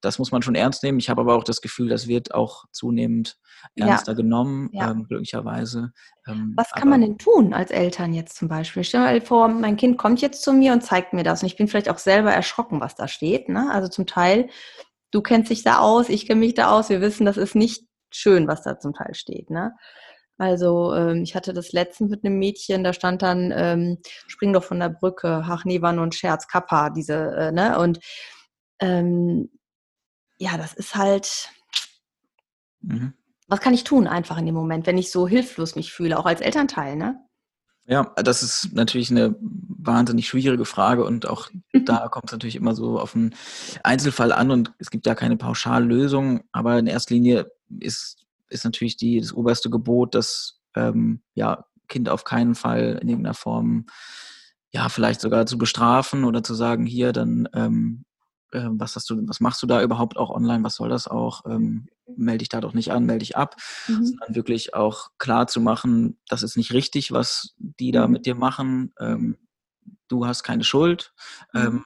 das 0.02 0.18
muss 0.18 0.32
man 0.32 0.42
schon 0.42 0.54
ernst 0.54 0.82
nehmen. 0.82 0.98
Ich 0.98 1.08
habe 1.08 1.20
aber 1.20 1.36
auch 1.36 1.44
das 1.44 1.60
Gefühl, 1.60 1.88
das 1.88 2.08
wird 2.08 2.34
auch 2.34 2.64
zunehmend 2.72 3.38
ernster 3.76 4.12
ja. 4.12 4.16
genommen, 4.16 4.68
ja. 4.72 4.90
Ähm, 4.90 5.04
glücklicherweise. 5.04 5.92
Ähm, 6.26 6.54
Was 6.56 6.70
kann 6.72 6.88
man 6.88 7.00
denn 7.00 7.18
tun 7.18 7.54
als 7.54 7.70
Eltern 7.70 8.12
jetzt 8.12 8.36
zum 8.36 8.48
Beispiel? 8.48 8.84
Stell 8.84 9.00
dir 9.00 9.06
mal 9.06 9.20
vor, 9.20 9.48
mein 9.48 9.76
Kind 9.76 9.96
kommt 9.98 10.20
jetzt 10.20 10.42
zu 10.42 10.52
mir 10.52 10.72
und 10.72 10.82
zeigt 10.82 11.12
mir 11.12 11.22
das. 11.22 11.42
Und 11.42 11.46
ich 11.46 11.56
bin 11.56 11.68
vielleicht 11.68 11.88
auch 11.88 11.98
selber 11.98 12.32
erschrocken, 12.32 12.80
was 12.80 12.96
da 12.96 13.08
steht. 13.08 13.48
Ne? 13.48 13.70
Also 13.70 13.88
zum 13.88 14.06
Teil, 14.06 14.48
du 15.12 15.22
kennst 15.22 15.50
dich 15.50 15.62
da 15.62 15.78
aus, 15.78 16.08
ich 16.08 16.26
kenne 16.26 16.40
mich 16.40 16.54
da 16.54 16.72
aus. 16.72 16.90
Wir 16.90 17.00
wissen, 17.00 17.24
das 17.24 17.36
ist 17.36 17.54
nicht 17.54 17.86
schön, 18.10 18.48
was 18.48 18.62
da 18.62 18.78
zum 18.78 18.92
Teil 18.92 19.14
steht. 19.14 19.50
Ne? 19.50 19.72
Also 20.42 20.92
ähm, 20.92 21.22
ich 21.22 21.36
hatte 21.36 21.52
das 21.52 21.70
letztens 21.70 22.10
mit 22.10 22.24
einem 22.24 22.36
Mädchen, 22.36 22.82
da 22.82 22.92
stand 22.92 23.22
dann, 23.22 23.52
ähm, 23.54 23.98
spring 24.26 24.52
doch 24.52 24.64
von 24.64 24.80
der 24.80 24.88
Brücke, 24.88 25.44
ach 25.46 25.64
nee, 25.64 25.80
war 25.82 25.92
nur 25.92 26.04
ein 26.04 26.10
Scherz, 26.10 26.48
Kappa, 26.48 26.90
diese, 26.90 27.14
äh, 27.14 27.52
ne? 27.52 27.78
Und 27.78 28.00
ähm, 28.80 29.50
ja, 30.38 30.56
das 30.56 30.74
ist 30.74 30.96
halt, 30.96 31.48
mhm. 32.80 33.12
was 33.46 33.60
kann 33.60 33.72
ich 33.72 33.84
tun 33.84 34.08
einfach 34.08 34.36
in 34.36 34.46
dem 34.46 34.56
Moment, 34.56 34.88
wenn 34.88 34.98
ich 34.98 35.12
so 35.12 35.28
hilflos 35.28 35.76
mich 35.76 35.92
fühle, 35.92 36.18
auch 36.18 36.26
als 36.26 36.40
Elternteil, 36.40 36.96
ne? 36.96 37.24
Ja, 37.86 38.12
das 38.16 38.42
ist 38.42 38.72
natürlich 38.72 39.12
eine 39.12 39.36
wahnsinnig 39.40 40.26
schwierige 40.26 40.64
Frage 40.64 41.04
und 41.04 41.28
auch 41.28 41.50
da 41.84 42.08
kommt 42.08 42.26
es 42.26 42.32
natürlich 42.32 42.56
immer 42.56 42.74
so 42.74 42.98
auf 42.98 43.14
einen 43.14 43.36
Einzelfall 43.84 44.32
an 44.32 44.50
und 44.50 44.72
es 44.78 44.90
gibt 44.90 45.06
ja 45.06 45.14
keine 45.14 45.36
Pauschallösung, 45.36 46.42
aber 46.50 46.80
in 46.80 46.88
erster 46.88 47.14
Linie 47.14 47.52
ist, 47.78 48.22
ist 48.52 48.64
natürlich 48.64 48.96
die, 48.96 49.20
das 49.20 49.32
oberste 49.32 49.70
Gebot, 49.70 50.14
dass 50.14 50.60
ähm, 50.74 51.22
ja, 51.34 51.64
Kind 51.88 52.08
auf 52.08 52.24
keinen 52.24 52.54
Fall 52.54 52.98
in 53.02 53.08
irgendeiner 53.08 53.34
Form 53.34 53.86
ja, 54.72 54.88
vielleicht 54.88 55.20
sogar 55.20 55.44
zu 55.46 55.58
bestrafen 55.58 56.24
oder 56.24 56.42
zu 56.42 56.54
sagen, 56.54 56.86
hier, 56.86 57.12
dann 57.12 57.48
ähm, 57.52 58.04
äh, 58.52 58.68
was 58.70 58.96
hast 58.96 59.10
du, 59.10 59.16
was 59.28 59.40
machst 59.40 59.62
du 59.62 59.66
da 59.66 59.82
überhaupt 59.82 60.16
auch 60.16 60.30
online, 60.30 60.64
was 60.64 60.76
soll 60.76 60.88
das 60.88 61.08
auch, 61.08 61.44
ähm, 61.46 61.88
melde 62.16 62.38
dich 62.38 62.48
da 62.48 62.60
doch 62.60 62.74
nicht 62.74 62.92
an, 62.92 63.04
melde 63.04 63.20
dich 63.20 63.36
ab, 63.36 63.56
mhm. 63.88 64.04
sondern 64.04 64.34
wirklich 64.34 64.74
auch 64.74 65.10
klar 65.18 65.46
zu 65.46 65.60
machen, 65.60 66.18
das 66.28 66.42
ist 66.42 66.56
nicht 66.56 66.72
richtig, 66.72 67.12
was 67.12 67.54
die 67.58 67.92
da 67.92 68.06
mhm. 68.06 68.12
mit 68.12 68.26
dir 68.26 68.34
machen, 68.34 68.94
ähm, 68.98 69.36
du 70.08 70.26
hast 70.26 70.42
keine 70.42 70.64
Schuld. 70.64 71.12
Mhm. 71.52 71.60
Ähm, 71.60 71.84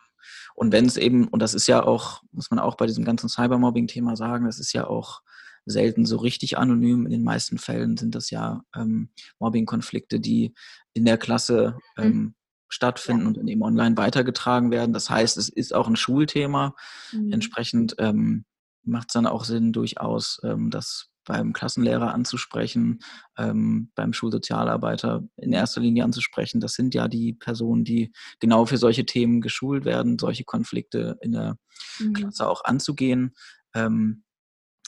und 0.55 0.73
wenn 0.73 0.87
es 0.87 0.97
eben, 0.97 1.29
und 1.29 1.41
das 1.41 1.55
ist 1.55 1.67
ja 1.67 1.83
auch, 1.83 2.23
muss 2.33 2.51
man 2.51 2.59
auch 2.59 2.77
bei 2.77 2.87
diesem 2.87 3.05
ganzen 3.05 3.29
Cybermobbing-Thema 3.29 4.17
sagen, 4.17 4.47
das 4.47 4.59
ist 4.59 4.73
ja 4.73 4.87
auch 4.87 5.21
selten 5.67 6.07
so 6.07 6.17
richtig 6.17 6.57
anonym. 6.57 7.05
In 7.05 7.13
den 7.13 7.25
meisten 7.25 7.59
Fällen 7.59 7.97
sind 7.97 8.15
das 8.15 8.31
ja 8.31 8.63
ähm, 8.75 9.11
Mobbing-Konflikte, 9.39 10.21
die 10.21 10.55
in 10.95 11.05
der 11.05 11.19
Klasse 11.19 11.77
mhm. 11.97 12.05
ähm, 12.05 12.35
stattfinden 12.69 13.23
ja. 13.23 13.29
und 13.29 13.37
dann 13.37 13.49
eben 13.49 13.63
online 13.63 13.97
weitergetragen 13.97 14.71
werden. 14.71 14.93
Das 14.93 15.11
heißt, 15.11 15.37
es 15.37 15.49
ist 15.49 15.75
auch 15.75 15.89
ein 15.89 15.97
Schulthema. 15.97 16.75
Mhm. 17.13 17.33
Entsprechend 17.33 17.97
ähm, 17.99 18.45
macht 18.83 19.09
es 19.09 19.13
dann 19.15 19.27
auch 19.27 19.45
Sinn, 19.45 19.73
durchaus 19.73 20.41
ähm, 20.45 20.71
das 20.71 21.11
beim 21.27 21.53
Klassenlehrer 21.53 22.15
anzusprechen, 22.15 23.01
ähm, 23.37 23.91
beim 23.97 24.13
Schulsozialarbeiter 24.13 25.25
in 25.37 25.53
erster 25.53 25.81
Linie 25.81 26.05
anzusprechen. 26.05 26.61
Das 26.61 26.75
sind 26.75 26.95
ja 26.95 27.09
die 27.09 27.35
Personen, 27.35 27.85
die 27.85 28.13
genau 28.39 28.65
für 28.65 28.79
solche 28.79 29.05
Themen 29.05 29.41
geschult 29.41 29.85
werden, 29.85 30.19
solche 30.19 30.45
Konflikte 30.45 31.19
in 31.21 31.33
der 31.33 31.57
mhm. 31.99 32.13
Klasse 32.13 32.49
auch 32.49 32.65
anzugehen. 32.65 33.35
Ähm, 33.75 34.23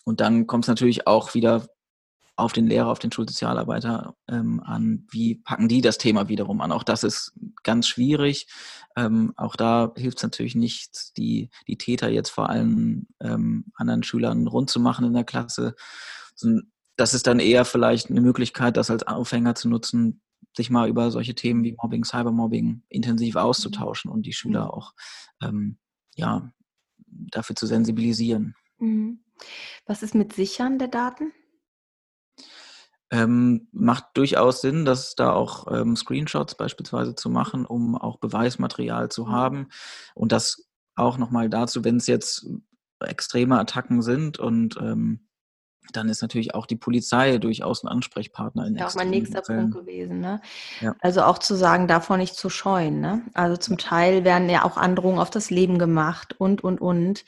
und 0.08 0.20
dann 0.20 0.46
kommt 0.46 0.64
es 0.64 0.68
natürlich 0.68 1.06
auch 1.06 1.34
wieder 1.34 1.68
auf 2.34 2.54
den 2.54 2.66
Lehrer, 2.66 2.88
auf 2.88 2.98
den 2.98 3.12
Schulsozialarbeiter 3.12 4.14
ähm, 4.26 4.60
an, 4.64 5.06
wie 5.10 5.34
packen 5.34 5.68
die 5.68 5.82
das 5.82 5.98
Thema 5.98 6.28
wiederum 6.28 6.62
an. 6.62 6.72
Auch 6.72 6.82
das 6.82 7.04
ist 7.04 7.32
ganz 7.62 7.86
schwierig. 7.88 8.46
Ähm, 8.96 9.34
auch 9.36 9.54
da 9.54 9.92
hilft 9.96 10.16
es 10.16 10.22
natürlich 10.22 10.54
nicht, 10.54 11.16
die, 11.18 11.50
die 11.66 11.76
Täter 11.76 12.08
jetzt 12.08 12.30
vor 12.30 12.48
allen 12.48 13.08
ähm, 13.20 13.66
anderen 13.74 14.02
Schülern 14.02 14.46
rund 14.46 14.70
zu 14.70 14.80
machen 14.80 15.04
in 15.04 15.12
der 15.12 15.24
Klasse. 15.24 15.74
Das 16.96 17.12
ist 17.12 17.26
dann 17.26 17.38
eher 17.38 17.66
vielleicht 17.66 18.08
eine 18.08 18.22
Möglichkeit, 18.22 18.78
das 18.78 18.90
als 18.90 19.06
Aufhänger 19.06 19.56
zu 19.56 19.68
nutzen, 19.68 20.22
sich 20.56 20.70
mal 20.70 20.88
über 20.88 21.10
solche 21.10 21.34
Themen 21.34 21.64
wie 21.64 21.76
Mobbing, 21.82 22.04
Cybermobbing 22.04 22.82
intensiv 22.88 23.36
auszutauschen 23.36 24.10
und 24.10 24.24
die 24.24 24.32
Schüler 24.32 24.64
mhm. 24.64 24.70
auch 24.70 24.94
ähm, 25.42 25.78
ja, 26.14 26.50
dafür 27.06 27.56
zu 27.56 27.66
sensibilisieren. 27.66 28.54
Mhm. 28.78 29.20
Was 29.86 30.02
ist 30.02 30.14
mit 30.14 30.32
Sichern 30.32 30.78
der 30.78 30.88
Daten? 30.88 31.32
Ähm, 33.10 33.68
macht 33.72 34.04
durchaus 34.14 34.60
Sinn, 34.60 34.84
dass 34.84 35.14
da 35.14 35.32
auch 35.32 35.66
ähm, 35.72 35.96
Screenshots 35.96 36.56
beispielsweise 36.56 37.14
zu 37.14 37.30
machen, 37.30 37.64
um 37.64 37.96
auch 37.96 38.18
Beweismaterial 38.18 39.08
zu 39.10 39.26
mhm. 39.26 39.32
haben. 39.32 39.68
Und 40.14 40.32
das 40.32 40.68
auch 40.94 41.16
nochmal 41.16 41.48
dazu, 41.48 41.84
wenn 41.84 41.96
es 41.96 42.06
jetzt 42.06 42.46
extreme 43.00 43.58
Attacken 43.58 44.02
sind 44.02 44.38
und 44.38 44.76
ähm, 44.78 45.27
dann 45.92 46.08
ist 46.08 46.22
natürlich 46.22 46.54
auch 46.54 46.66
die 46.66 46.76
Polizei 46.76 47.38
durchaus 47.38 47.82
ein 47.82 47.88
Ansprechpartner. 47.88 48.66
In 48.66 48.76
ja, 48.76 48.86
auch 48.86 48.94
mein 48.94 49.10
nächster 49.10 49.42
Fällen. 49.42 49.70
Punkt 49.70 49.86
gewesen. 49.86 50.20
Ne? 50.20 50.40
Ja. 50.80 50.94
Also 51.00 51.22
auch 51.22 51.38
zu 51.38 51.54
sagen, 51.54 51.88
davor 51.88 52.16
nicht 52.16 52.34
zu 52.34 52.50
scheuen. 52.50 53.00
Ne? 53.00 53.22
Also 53.34 53.56
zum 53.56 53.78
Teil 53.78 54.24
werden 54.24 54.48
ja 54.48 54.64
auch 54.64 54.76
Androhungen 54.76 55.18
auf 55.18 55.30
das 55.30 55.50
Leben 55.50 55.78
gemacht 55.78 56.34
und, 56.38 56.62
und, 56.62 56.80
und. 56.80 57.24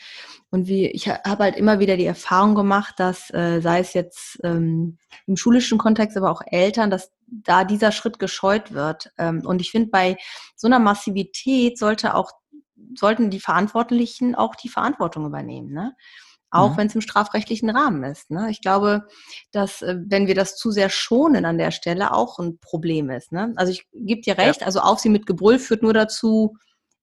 Und 0.51 0.67
wie, 0.67 0.89
ich 0.89 1.09
habe 1.09 1.45
halt 1.45 1.57
immer 1.57 1.79
wieder 1.79 1.97
die 1.97 2.05
Erfahrung 2.05 2.55
gemacht, 2.55 2.95
dass, 2.99 3.33
äh, 3.33 3.61
sei 3.61 3.79
es 3.79 3.95
jetzt 3.95 4.41
ähm, 4.43 4.99
im 5.27 5.37
schulischen 5.37 5.79
Kontext, 5.79 6.17
aber 6.17 6.31
auch 6.31 6.43
Eltern, 6.45 6.91
dass 6.91 7.13
da 7.27 7.65
dieser 7.65 7.93
Schritt 7.93 8.19
gescheut 8.19 8.73
wird. 8.73 9.13
Ähm, 9.17 9.43
und 9.47 9.61
ich 9.61 9.71
finde, 9.71 9.91
bei 9.91 10.17
so 10.57 10.67
einer 10.67 10.81
Massivität 10.81 11.79
sollte 11.79 12.15
auch, 12.15 12.33
sollten 12.95 13.31
die 13.31 13.41
Verantwortlichen 13.41 14.35
auch 14.35 14.57
die 14.57 14.69
Verantwortung 14.69 15.25
übernehmen. 15.25 15.73
Ne? 15.73 15.95
Auch 16.51 16.73
mhm. 16.73 16.77
wenn 16.77 16.87
es 16.89 16.95
im 16.95 17.01
strafrechtlichen 17.01 17.71
Rahmen 17.71 18.05
ist. 18.05 18.31
Ne? 18.31 18.49
Ich 18.51 18.61
glaube, 18.61 19.07
dass 19.53 19.83
äh, 19.83 19.97
wenn 20.07 20.27
wir 20.27 20.35
das 20.35 20.57
zu 20.57 20.71
sehr 20.71 20.91
schonen 20.91 21.45
an 21.45 21.59
der 21.59 21.71
Stelle, 21.71 22.13
auch 22.13 22.39
ein 22.39 22.59
Problem 22.59 23.11
ist. 23.11 23.33
Ne? 23.33 23.53
Also 23.57 23.73
ich 23.73 23.87
gebe 23.93 24.21
dir 24.21 24.39
recht, 24.39 24.61
ja. 24.61 24.67
also 24.67 24.81
auf 24.81 24.99
sie 24.99 25.09
mit 25.09 25.27
Gebrüll 25.27 25.59
führt 25.59 25.83
nur 25.83 25.95
dazu, 25.95 26.57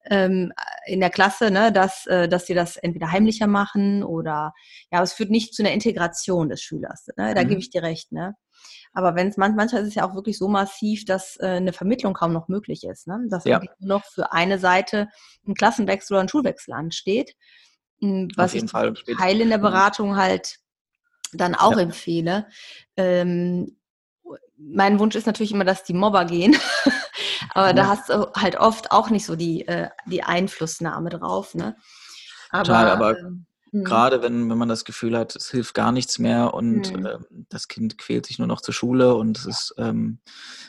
ähm, 0.10 0.54
in 0.86 1.00
der 1.00 1.10
Klasse, 1.10 1.52
ne, 1.52 1.72
dass, 1.72 2.06
äh, 2.08 2.30
dass 2.30 2.46
sie 2.46 2.54
das 2.54 2.78
entweder 2.78 3.12
heimlicher 3.12 3.48
machen 3.48 4.04
oder 4.04 4.54
ja, 4.92 5.02
es 5.02 5.14
führt 5.14 5.30
nicht 5.30 5.54
zu 5.54 5.64
einer 5.64 5.74
Integration 5.74 6.50
des 6.50 6.62
Schülers. 6.62 7.08
Ne? 7.18 7.34
Da 7.34 7.44
mhm. 7.44 7.50
gebe 7.50 7.60
ich 7.60 7.70
dir 7.70 7.84
recht. 7.84 8.12
Ne? 8.12 8.36
Aber 8.94 9.16
wenn 9.16 9.28
es 9.28 9.38
manchmal 9.38 9.66
ist 9.66 9.74
es 9.74 9.96
ja 9.96 10.08
auch 10.08 10.16
wirklich 10.16 10.38
so 10.38 10.48
massiv, 10.48 11.06
dass 11.06 11.38
äh, 11.40 11.48
eine 11.48 11.74
Vermittlung 11.74 12.14
kaum 12.14 12.34
noch 12.34 12.48
möglich 12.48 12.84
ist. 12.84 13.08
Ne? 13.08 13.26
Dass 13.30 13.46
ja. 13.46 13.60
nur 13.60 13.98
noch 13.98 14.06
für 14.06 14.32
eine 14.32 14.60
Seite 14.60 15.10
ein 15.46 15.56
Klassenwechsel 15.56 16.16
oder 16.16 16.24
ein 16.24 16.30
Schulwechsel 16.30 16.74
ansteht. 16.74 17.36
Hm, 18.00 18.30
was 18.36 18.54
ich 18.54 18.70
Fall 18.70 18.94
Teil 19.18 19.42
in 19.42 19.50
der 19.50 19.58
mhm. 19.58 19.64
Beratung 19.64 20.16
halt 20.16 20.60
dann 21.34 21.56
auch 21.56 21.74
ja. 21.74 21.80
empfehle. 21.80 22.48
Ähm, 22.96 23.78
mein 24.58 25.00
Wunsch 25.00 25.16
ist 25.16 25.28
natürlich 25.28 25.52
immer, 25.52 25.66
dass 25.66 25.84
die 25.84 25.94
Mobber 25.94 26.26
gehen. 26.26 26.56
aber 27.54 27.68
ja. 27.68 27.74
da 27.74 27.88
hast 27.88 28.10
du 28.10 28.32
halt 28.34 28.58
oft 28.58 28.92
auch 28.92 29.10
nicht 29.10 29.26
so 29.26 29.36
die, 29.36 29.68
äh, 29.68 29.90
die 30.06 30.24
Einflussnahme 30.24 31.10
drauf. 31.10 31.56
Ne? 31.56 31.76
Aber, 32.52 32.64
Total, 32.64 32.90
aber 32.90 33.20
ähm, 33.20 33.47
Mhm. 33.72 33.84
Gerade 33.84 34.22
wenn, 34.22 34.50
wenn 34.50 34.58
man 34.58 34.70
das 34.70 34.86
Gefühl 34.86 35.18
hat, 35.18 35.36
es 35.36 35.50
hilft 35.50 35.74
gar 35.74 35.92
nichts 35.92 36.20
mehr 36.20 36.54
und 36.54 36.94
mhm. 36.94 37.06
äh, 37.06 37.18
das 37.50 37.68
Kind 37.68 37.98
quält 37.98 38.26
sich 38.26 38.40
nur 38.40 38.48
noch 38.48 38.62
zur 38.62 38.74
Schule 38.74 39.16
und 39.16 39.38
es 39.38 39.46
ist, 39.46 39.76
ähm, 39.78 40.20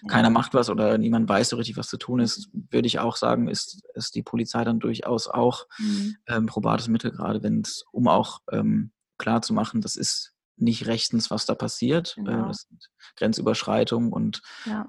ja. 0.03 0.09
keiner 0.09 0.31
macht 0.31 0.55
was 0.55 0.71
oder 0.71 0.99
niemand 0.99 1.29
weiß 1.29 1.51
so 1.51 1.57
richtig, 1.57 1.77
was 1.77 1.89
zu 1.89 1.97
tun 1.97 2.21
ist, 2.21 2.49
würde 2.53 2.87
ich 2.87 2.99
auch 2.99 3.17
sagen, 3.17 3.49
ist, 3.49 3.83
ist 3.95 4.15
die 4.15 4.23
Polizei 4.23 4.65
dann 4.65 4.81
durchaus 4.81 5.29
auch 5.29 5.67
mhm. 5.79 6.17
ähm, 6.27 6.47
probates 6.47 6.89
Mittel, 6.89 7.11
gerade 7.11 7.43
wenn 7.43 7.61
es, 7.61 7.85
um 7.93 8.09
auch 8.09 8.41
ähm, 8.51 8.93
klar 9.19 9.43
zu 9.43 9.53
machen, 9.53 9.81
das 9.81 9.97
ist 9.97 10.35
nicht 10.57 10.87
rechtens, 10.87 11.31
was 11.31 11.47
da 11.47 11.55
passiert. 11.55 12.15
Genau. 12.17 12.45
Äh, 12.45 12.49
das 12.49 12.63
sind 12.69 12.91
Grenzüberschreitungen 13.17 14.13
und 14.13 14.43
ja. 14.65 14.87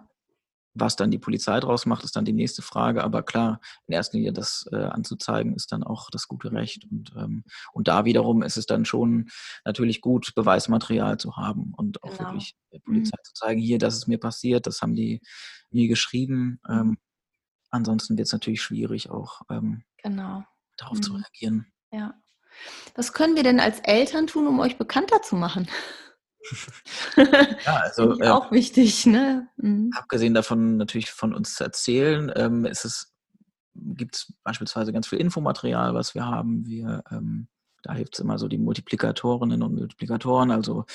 Was 0.73 0.95
dann 0.95 1.11
die 1.11 1.17
Polizei 1.17 1.59
draus 1.59 1.85
macht, 1.85 2.03
ist 2.03 2.15
dann 2.15 2.25
die 2.25 2.33
nächste 2.33 2.61
Frage. 2.61 3.03
Aber 3.03 3.23
klar, 3.23 3.59
in 3.87 3.93
erster 3.93 4.17
Linie 4.17 4.33
das 4.33 4.67
äh, 4.71 4.75
anzuzeigen, 4.75 5.55
ist 5.55 5.71
dann 5.71 5.83
auch 5.83 6.09
das 6.11 6.27
gute 6.27 6.51
Recht. 6.51 6.85
Und, 6.89 7.11
ähm, 7.17 7.43
und 7.73 7.87
da 7.87 8.05
wiederum 8.05 8.43
ist 8.43 8.57
es 8.57 8.65
dann 8.65 8.85
schon 8.85 9.29
natürlich 9.65 10.01
gut, 10.01 10.33
Beweismaterial 10.35 11.17
zu 11.17 11.37
haben 11.37 11.73
und 11.75 12.03
auch 12.03 12.15
genau. 12.17 12.29
wirklich 12.29 12.55
der 12.71 12.79
Polizei 12.79 13.17
mhm. 13.17 13.23
zu 13.23 13.33
zeigen, 13.33 13.61
hier, 13.61 13.79
das 13.79 13.95
ist 13.95 14.07
mir 14.07 14.19
passiert, 14.19 14.67
das 14.67 14.81
haben 14.81 14.95
die 14.95 15.21
mir 15.71 15.87
geschrieben. 15.87 16.59
Mhm. 16.67 16.73
Ähm, 16.73 16.97
ansonsten 17.71 18.17
wird 18.17 18.27
es 18.27 18.33
natürlich 18.33 18.61
schwierig, 18.61 19.09
auch 19.09 19.41
ähm, 19.49 19.83
genau. 19.97 20.43
darauf 20.77 20.97
mhm. 20.97 21.03
zu 21.03 21.13
reagieren. 21.13 21.71
Ja. 21.91 22.13
Was 22.95 23.13
können 23.13 23.35
wir 23.35 23.43
denn 23.43 23.59
als 23.59 23.79
Eltern 23.79 24.27
tun, 24.27 24.47
um 24.47 24.59
euch 24.59 24.77
bekannter 24.77 25.21
zu 25.21 25.35
machen? 25.35 25.67
ja, 27.65 27.75
also 27.75 28.19
äh, 28.19 28.29
auch 28.29 28.51
wichtig, 28.51 29.05
ne? 29.05 29.47
Mhm. 29.57 29.91
Abgesehen 29.95 30.33
davon 30.33 30.77
natürlich 30.77 31.11
von 31.11 31.33
uns 31.33 31.55
zu 31.55 31.63
erzählen, 31.63 32.31
ähm, 32.35 32.65
ist 32.65 32.85
es, 32.85 33.13
gibt 33.73 34.15
es 34.15 34.33
beispielsweise 34.43 34.93
ganz 34.93 35.07
viel 35.07 35.19
Infomaterial, 35.19 35.93
was 35.93 36.15
wir 36.15 36.25
haben. 36.25 36.65
Wir 36.65 37.03
ähm, 37.11 37.47
da 37.83 37.93
hilft 37.93 38.15
es 38.15 38.19
immer 38.19 38.37
so 38.37 38.47
die 38.47 38.57
Multiplikatorinnen 38.57 39.61
und 39.61 39.75
Multiplikatoren, 39.75 40.51
also 40.51 40.85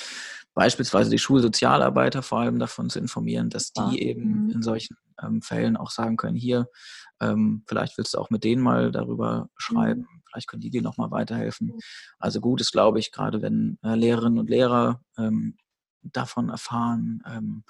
beispielsweise 0.53 1.09
die 1.09 1.19
Schulsozialarbeiter 1.19 2.21
vor 2.21 2.39
allem 2.39 2.59
davon 2.59 2.89
zu 2.89 2.99
informieren, 2.99 3.49
dass 3.49 3.71
die 3.71 3.81
ja. 3.81 3.93
eben 3.93 4.45
mhm. 4.45 4.51
in 4.51 4.61
solchen 4.61 4.97
ähm, 5.21 5.41
Fällen 5.41 5.77
auch 5.77 5.91
sagen 5.91 6.17
können, 6.17 6.35
hier, 6.35 6.67
ähm, 7.21 7.63
vielleicht 7.67 7.97
willst 7.97 8.13
du 8.13 8.19
auch 8.19 8.29
mit 8.29 8.43
denen 8.43 8.61
mal 8.61 8.91
darüber 8.91 9.49
schreiben, 9.57 10.01
mhm. 10.01 10.21
Vielleicht 10.35 10.49
können 10.49 10.61
die 10.61 10.69
dir 10.69 10.81
nochmal 10.81 11.11
weiterhelfen. 11.11 11.67
Mhm. 11.67 11.79
Also 12.19 12.41
gut 12.41 12.61
ist, 12.61 12.71
glaube 12.71 12.99
ich, 12.99 13.11
gerade 13.11 13.41
wenn 13.41 13.77
äh, 13.83 13.95
Lehrerinnen 13.95 14.39
und 14.39 14.49
Lehrer 14.49 15.01
ähm, 15.17 15.57
davon 16.03 16.49
erfahren, 16.49 17.23
ähm, 17.25 17.63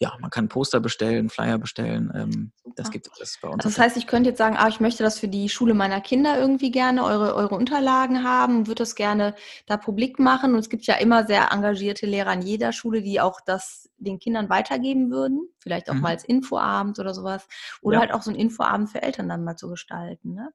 ja, 0.00 0.16
man 0.20 0.30
kann 0.30 0.48
Poster 0.48 0.78
bestellen, 0.78 1.28
Flyer 1.28 1.58
bestellen. 1.58 2.12
Ähm, 2.14 2.52
Das 2.76 2.92
gibt 2.92 3.08
es 3.20 3.38
bei 3.42 3.48
uns. 3.48 3.64
Also 3.64 3.68
das 3.68 3.78
heißt, 3.78 3.96
ich 3.96 4.06
könnte 4.06 4.30
jetzt 4.30 4.38
sagen, 4.38 4.56
ah, 4.56 4.68
ich 4.68 4.78
möchte 4.78 5.02
das 5.02 5.18
für 5.18 5.26
die 5.26 5.48
Schule 5.48 5.74
meiner 5.74 6.00
Kinder 6.00 6.38
irgendwie 6.38 6.70
gerne, 6.70 7.02
eure, 7.02 7.34
eure 7.34 7.56
Unterlagen 7.56 8.22
haben, 8.22 8.68
würde 8.68 8.82
das 8.82 8.94
gerne 8.94 9.34
da 9.66 9.76
publik 9.76 10.20
machen. 10.20 10.52
Und 10.54 10.60
es 10.60 10.68
gibt 10.68 10.86
ja 10.86 10.94
immer 10.94 11.26
sehr 11.26 11.50
engagierte 11.50 12.06
Lehrer 12.06 12.30
an 12.30 12.42
jeder 12.42 12.72
Schule, 12.72 13.02
die 13.02 13.20
auch 13.20 13.40
das 13.44 13.90
den 13.96 14.20
Kindern 14.20 14.48
weitergeben 14.48 15.10
würden. 15.10 15.48
Vielleicht 15.58 15.90
auch 15.90 15.94
mhm. 15.94 16.02
mal 16.02 16.10
als 16.10 16.24
Infoabend 16.24 17.00
oder 17.00 17.12
sowas. 17.12 17.48
Oder 17.82 17.96
ja. 17.96 18.00
halt 18.02 18.12
auch 18.12 18.22
so 18.22 18.30
ein 18.30 18.36
Infoabend 18.36 18.90
für 18.90 19.02
Eltern 19.02 19.28
dann 19.28 19.42
mal 19.42 19.56
zu 19.56 19.68
gestalten. 19.68 20.34
Ne? 20.34 20.50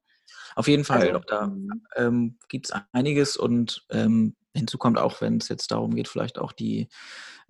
Auf 0.54 0.68
jeden 0.68 0.84
Fall. 0.84 1.08
Also, 1.08 1.20
da 1.26 1.46
mhm. 1.46 1.82
ähm, 1.96 2.38
gibt 2.48 2.66
es 2.66 2.72
einiges 2.92 3.36
und 3.36 3.84
ähm, 3.90 4.36
hinzu 4.54 4.78
kommt 4.78 4.98
auch, 4.98 5.20
wenn 5.20 5.38
es 5.38 5.48
jetzt 5.48 5.70
darum 5.70 5.94
geht, 5.94 6.08
vielleicht 6.08 6.38
auch 6.38 6.52
die, 6.52 6.88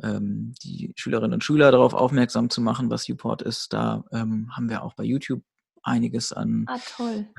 ähm, 0.03 0.55
die 0.63 0.93
Schülerinnen 0.97 1.35
und 1.35 1.45
Schüler 1.45 1.71
darauf 1.71 1.95
aufmerksam 1.95 2.51
zu 2.51 2.61
machen, 2.61 2.91
was 2.91 3.09
Uport 3.09 3.43
ist. 3.43 3.73
Da 3.73 4.05
ähm, 4.13 4.51
haben 4.57 4.71
wir 4.71 4.83
auch 4.83 4.95
bei 4.95 5.05
YouTube 5.05 5.43
einiges 5.85 6.33
an 6.33 6.65
ah, 6.69 6.79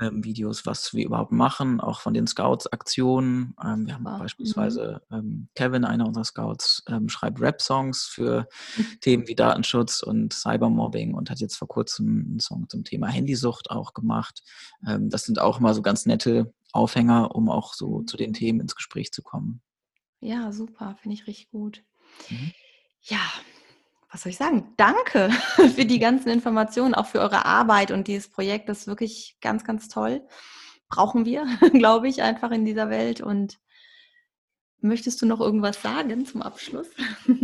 ähm, 0.00 0.24
Videos, 0.24 0.66
was 0.66 0.94
wir 0.94 1.04
überhaupt 1.04 1.32
machen, 1.32 1.80
auch 1.80 2.00
von 2.00 2.14
den 2.14 2.26
Scouts-Aktionen. 2.26 3.54
Ähm, 3.62 3.86
wir 3.86 3.94
haben 3.94 4.04
wow. 4.04 4.18
beispielsweise 4.18 5.02
mhm. 5.10 5.16
ähm, 5.16 5.48
Kevin, 5.54 5.84
einer 5.84 6.06
unserer 6.06 6.24
Scouts, 6.24 6.82
ähm, 6.88 7.08
schreibt 7.08 7.40
Rap-Songs 7.40 8.04
für 8.04 8.48
Themen 9.00 9.28
wie 9.28 9.34
Datenschutz 9.34 10.02
und 10.02 10.32
Cybermobbing 10.32 11.14
und 11.14 11.30
hat 11.30 11.40
jetzt 11.40 11.56
vor 11.56 11.68
kurzem 11.68 12.24
einen 12.28 12.40
Song 12.40 12.68
zum 12.68 12.84
Thema 12.84 13.08
Handysucht 13.08 13.70
auch 13.70 13.92
gemacht. 13.92 14.42
Ähm, 14.86 15.10
das 15.10 15.24
sind 15.24 15.40
auch 15.40 15.58
immer 15.58 15.74
so 15.74 15.82
ganz 15.82 16.06
nette 16.06 16.52
Aufhänger, 16.72 17.34
um 17.34 17.48
auch 17.48 17.74
so 17.74 18.02
zu 18.02 18.16
den 18.16 18.32
Themen 18.32 18.60
ins 18.60 18.74
Gespräch 18.74 19.12
zu 19.12 19.22
kommen. 19.22 19.62
Ja, 20.20 20.52
super, 20.52 20.96
finde 21.00 21.14
ich 21.14 21.26
richtig 21.26 21.50
gut. 21.50 21.84
Mhm. 22.30 22.52
Ja, 23.02 23.20
was 24.16 24.22
soll 24.22 24.30
ich 24.30 24.38
sagen? 24.38 24.72
Danke 24.78 25.28
für 25.74 25.84
die 25.84 25.98
ganzen 25.98 26.30
Informationen, 26.30 26.94
auch 26.94 27.04
für 27.04 27.20
eure 27.20 27.44
Arbeit 27.44 27.90
und 27.90 28.08
dieses 28.08 28.28
Projekt. 28.28 28.66
Das 28.70 28.78
ist 28.78 28.86
wirklich 28.86 29.36
ganz, 29.42 29.62
ganz 29.62 29.88
toll. 29.88 30.22
Brauchen 30.88 31.26
wir, 31.26 31.44
glaube 31.74 32.08
ich, 32.08 32.22
einfach 32.22 32.50
in 32.50 32.64
dieser 32.64 32.88
Welt. 32.88 33.20
Und 33.20 33.58
möchtest 34.80 35.20
du 35.20 35.26
noch 35.26 35.40
irgendwas 35.40 35.82
sagen 35.82 36.24
zum 36.24 36.42
Abschluss? 36.42 36.88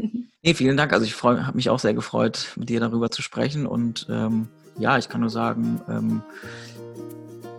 Nee, 0.44 0.54
vielen 0.54 0.76
Dank. 0.76 0.92
Also 0.92 1.06
ich 1.06 1.22
habe 1.22 1.52
mich 1.54 1.70
auch 1.70 1.78
sehr 1.78 1.94
gefreut, 1.94 2.54
mit 2.56 2.68
dir 2.68 2.80
darüber 2.80 3.12
zu 3.12 3.22
sprechen. 3.22 3.64
Und 3.64 4.08
ähm, 4.10 4.48
ja, 4.76 4.98
ich 4.98 5.08
kann 5.08 5.20
nur 5.20 5.30
sagen, 5.30 5.80
ähm, 5.88 6.20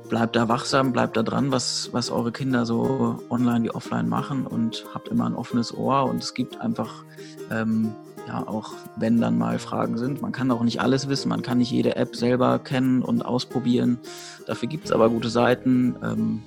bleibt 0.09 0.35
da 0.35 0.49
wachsam, 0.49 0.91
bleibt 0.91 1.15
da 1.15 1.23
dran, 1.23 1.49
was, 1.49 1.93
was 1.93 2.09
eure 2.09 2.33
Kinder 2.33 2.65
so 2.65 3.23
online 3.29 3.63
wie 3.63 3.71
offline 3.71 4.09
machen 4.09 4.45
und 4.45 4.83
habt 4.93 5.07
immer 5.07 5.25
ein 5.25 5.33
offenes 5.33 5.73
Ohr. 5.73 6.03
Und 6.09 6.21
es 6.21 6.33
gibt 6.33 6.59
einfach 6.59 7.05
ähm, 7.51 7.95
ja, 8.27 8.47
auch 8.47 8.73
wenn 8.95 9.19
dann 9.19 9.37
mal 9.37 9.59
Fragen 9.59 9.97
sind. 9.97 10.21
Man 10.21 10.31
kann 10.31 10.51
auch 10.51 10.63
nicht 10.63 10.81
alles 10.81 11.09
wissen, 11.09 11.29
man 11.29 11.41
kann 11.41 11.57
nicht 11.57 11.71
jede 11.71 11.95
App 11.95 12.15
selber 12.15 12.59
kennen 12.59 13.01
und 13.01 13.25
ausprobieren. 13.25 13.99
Dafür 14.47 14.69
gibt 14.69 14.85
es 14.85 14.91
aber 14.91 15.09
gute 15.09 15.29
Seiten. 15.29 15.95
Ähm, 16.03 16.43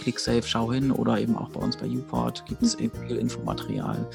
ClickSafe, 0.00 0.42
schau 0.44 0.72
hin 0.72 0.90
oder 0.90 1.20
eben 1.20 1.36
auch 1.36 1.50
bei 1.50 1.60
uns 1.60 1.76
bei 1.76 1.86
Uport 1.86 2.44
gibt 2.46 2.62
es 2.62 2.74
eben 2.76 2.96
viel 3.06 3.16
Infomaterial. 3.16 4.08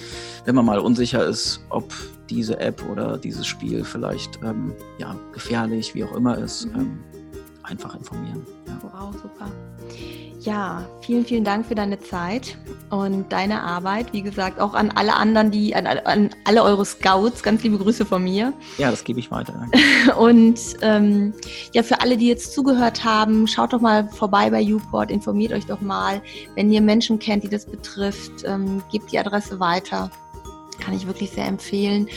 Wenn 0.44 0.56
man 0.56 0.66
mal 0.66 0.80
unsicher 0.80 1.26
ist, 1.26 1.62
ob 1.70 1.94
diese 2.30 2.60
App 2.60 2.84
oder 2.90 3.18
dieses 3.18 3.46
Spiel 3.46 3.84
vielleicht 3.84 4.40
ähm, 4.44 4.74
ja, 4.98 5.16
gefährlich, 5.32 5.94
wie 5.94 6.04
auch 6.04 6.16
immer 6.16 6.38
ist, 6.38 6.66
mhm. 6.66 6.80
ähm, 6.80 7.04
einfach 7.66 7.96
informieren. 7.96 8.46
Ja. 8.68 8.80
Wow, 8.82 9.14
super. 9.14 9.52
Ja, 10.42 10.88
vielen, 11.02 11.26
vielen 11.26 11.44
Dank 11.44 11.66
für 11.66 11.74
deine 11.74 12.00
Zeit 12.00 12.56
und 12.92 13.32
deine 13.32 13.64
Arbeit. 13.64 14.14
Wie 14.14 14.22
gesagt, 14.22 14.60
auch 14.60 14.76
an 14.76 14.92
alle 14.92 15.16
anderen, 15.16 15.50
die, 15.50 15.76
an, 15.76 15.88
an 15.88 16.30
alle 16.44 16.62
eure 16.62 16.86
Scouts, 16.86 17.42
ganz 17.42 17.64
liebe 17.64 17.80
Grüße 17.80 18.06
von 18.06 18.24
mir. 18.24 18.54
Ja, 18.78 18.92
das 18.92 19.04
gebe 19.04 19.20
ich 19.20 19.32
weiter. 19.32 19.68
und 20.20 20.60
ähm, 20.82 21.34
ja, 21.74 21.82
für 21.82 22.00
alle, 22.02 22.16
die 22.16 22.28
jetzt 22.28 22.54
zugehört 22.54 23.04
haben, 23.04 23.48
schaut 23.48 23.74
doch 23.74 23.82
mal 23.82 24.08
vorbei 24.10 24.52
bei 24.52 24.62
Uport, 24.62 25.10
informiert 25.10 25.52
euch 25.52 25.66
doch 25.66 25.82
mal. 25.82 26.22
Wenn 26.54 26.72
ihr 26.72 26.82
Menschen 26.82 27.18
kennt, 27.18 27.44
die 27.44 27.50
das 27.50 27.66
betrifft, 27.66 28.44
ähm, 28.46 28.84
gebt 28.92 29.12
die 29.12 29.18
Adresse 29.18 29.60
weiter. 29.60 30.12
Kann 30.80 30.94
ich 30.94 31.08
wirklich 31.08 31.32
sehr 31.32 31.48
empfehlen. 31.48 32.08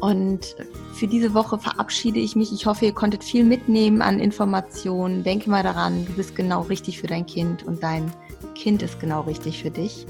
Und 0.00 0.56
für 0.92 1.06
diese 1.06 1.34
Woche 1.34 1.58
verabschiede 1.58 2.18
ich 2.18 2.36
mich. 2.36 2.52
Ich 2.52 2.66
hoffe, 2.66 2.84
ihr 2.84 2.92
konntet 2.92 3.24
viel 3.24 3.44
mitnehmen 3.44 4.02
an 4.02 4.18
Informationen. 4.18 5.22
Denke 5.22 5.50
mal 5.50 5.62
daran, 5.62 6.04
du 6.06 6.12
bist 6.12 6.36
genau 6.36 6.62
richtig 6.62 6.98
für 7.00 7.06
dein 7.06 7.26
Kind 7.26 7.62
und 7.64 7.82
dein 7.82 8.12
Kind 8.54 8.82
ist 8.82 9.00
genau 9.00 9.22
richtig 9.22 9.62
für 9.62 9.70
dich. 9.70 10.06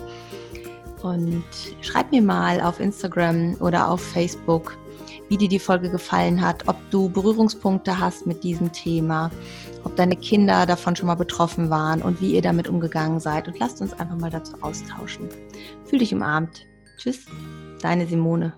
Und 1.02 1.44
schreib 1.82 2.12
mir 2.12 2.22
mal 2.22 2.62
auf 2.62 2.80
Instagram 2.80 3.56
oder 3.60 3.90
auf 3.90 4.00
Facebook, 4.00 4.78
wie 5.28 5.36
dir 5.36 5.48
die 5.48 5.58
Folge 5.58 5.90
gefallen 5.90 6.40
hat, 6.40 6.66
ob 6.66 6.76
du 6.90 7.10
Berührungspunkte 7.10 8.00
hast 8.00 8.26
mit 8.26 8.42
diesem 8.42 8.72
Thema, 8.72 9.30
ob 9.84 9.96
deine 9.96 10.16
Kinder 10.16 10.64
davon 10.64 10.96
schon 10.96 11.06
mal 11.06 11.14
betroffen 11.14 11.68
waren 11.68 12.00
und 12.00 12.22
wie 12.22 12.34
ihr 12.34 12.42
damit 12.42 12.68
umgegangen 12.68 13.20
seid. 13.20 13.48
Und 13.48 13.58
lasst 13.58 13.82
uns 13.82 13.92
einfach 13.92 14.16
mal 14.16 14.30
dazu 14.30 14.54
austauschen. 14.62 15.28
Fühl 15.84 15.98
dich 15.98 16.14
umarmt. 16.14 16.66
Tschüss, 16.96 17.26
deine 17.82 18.06
Simone. 18.06 18.54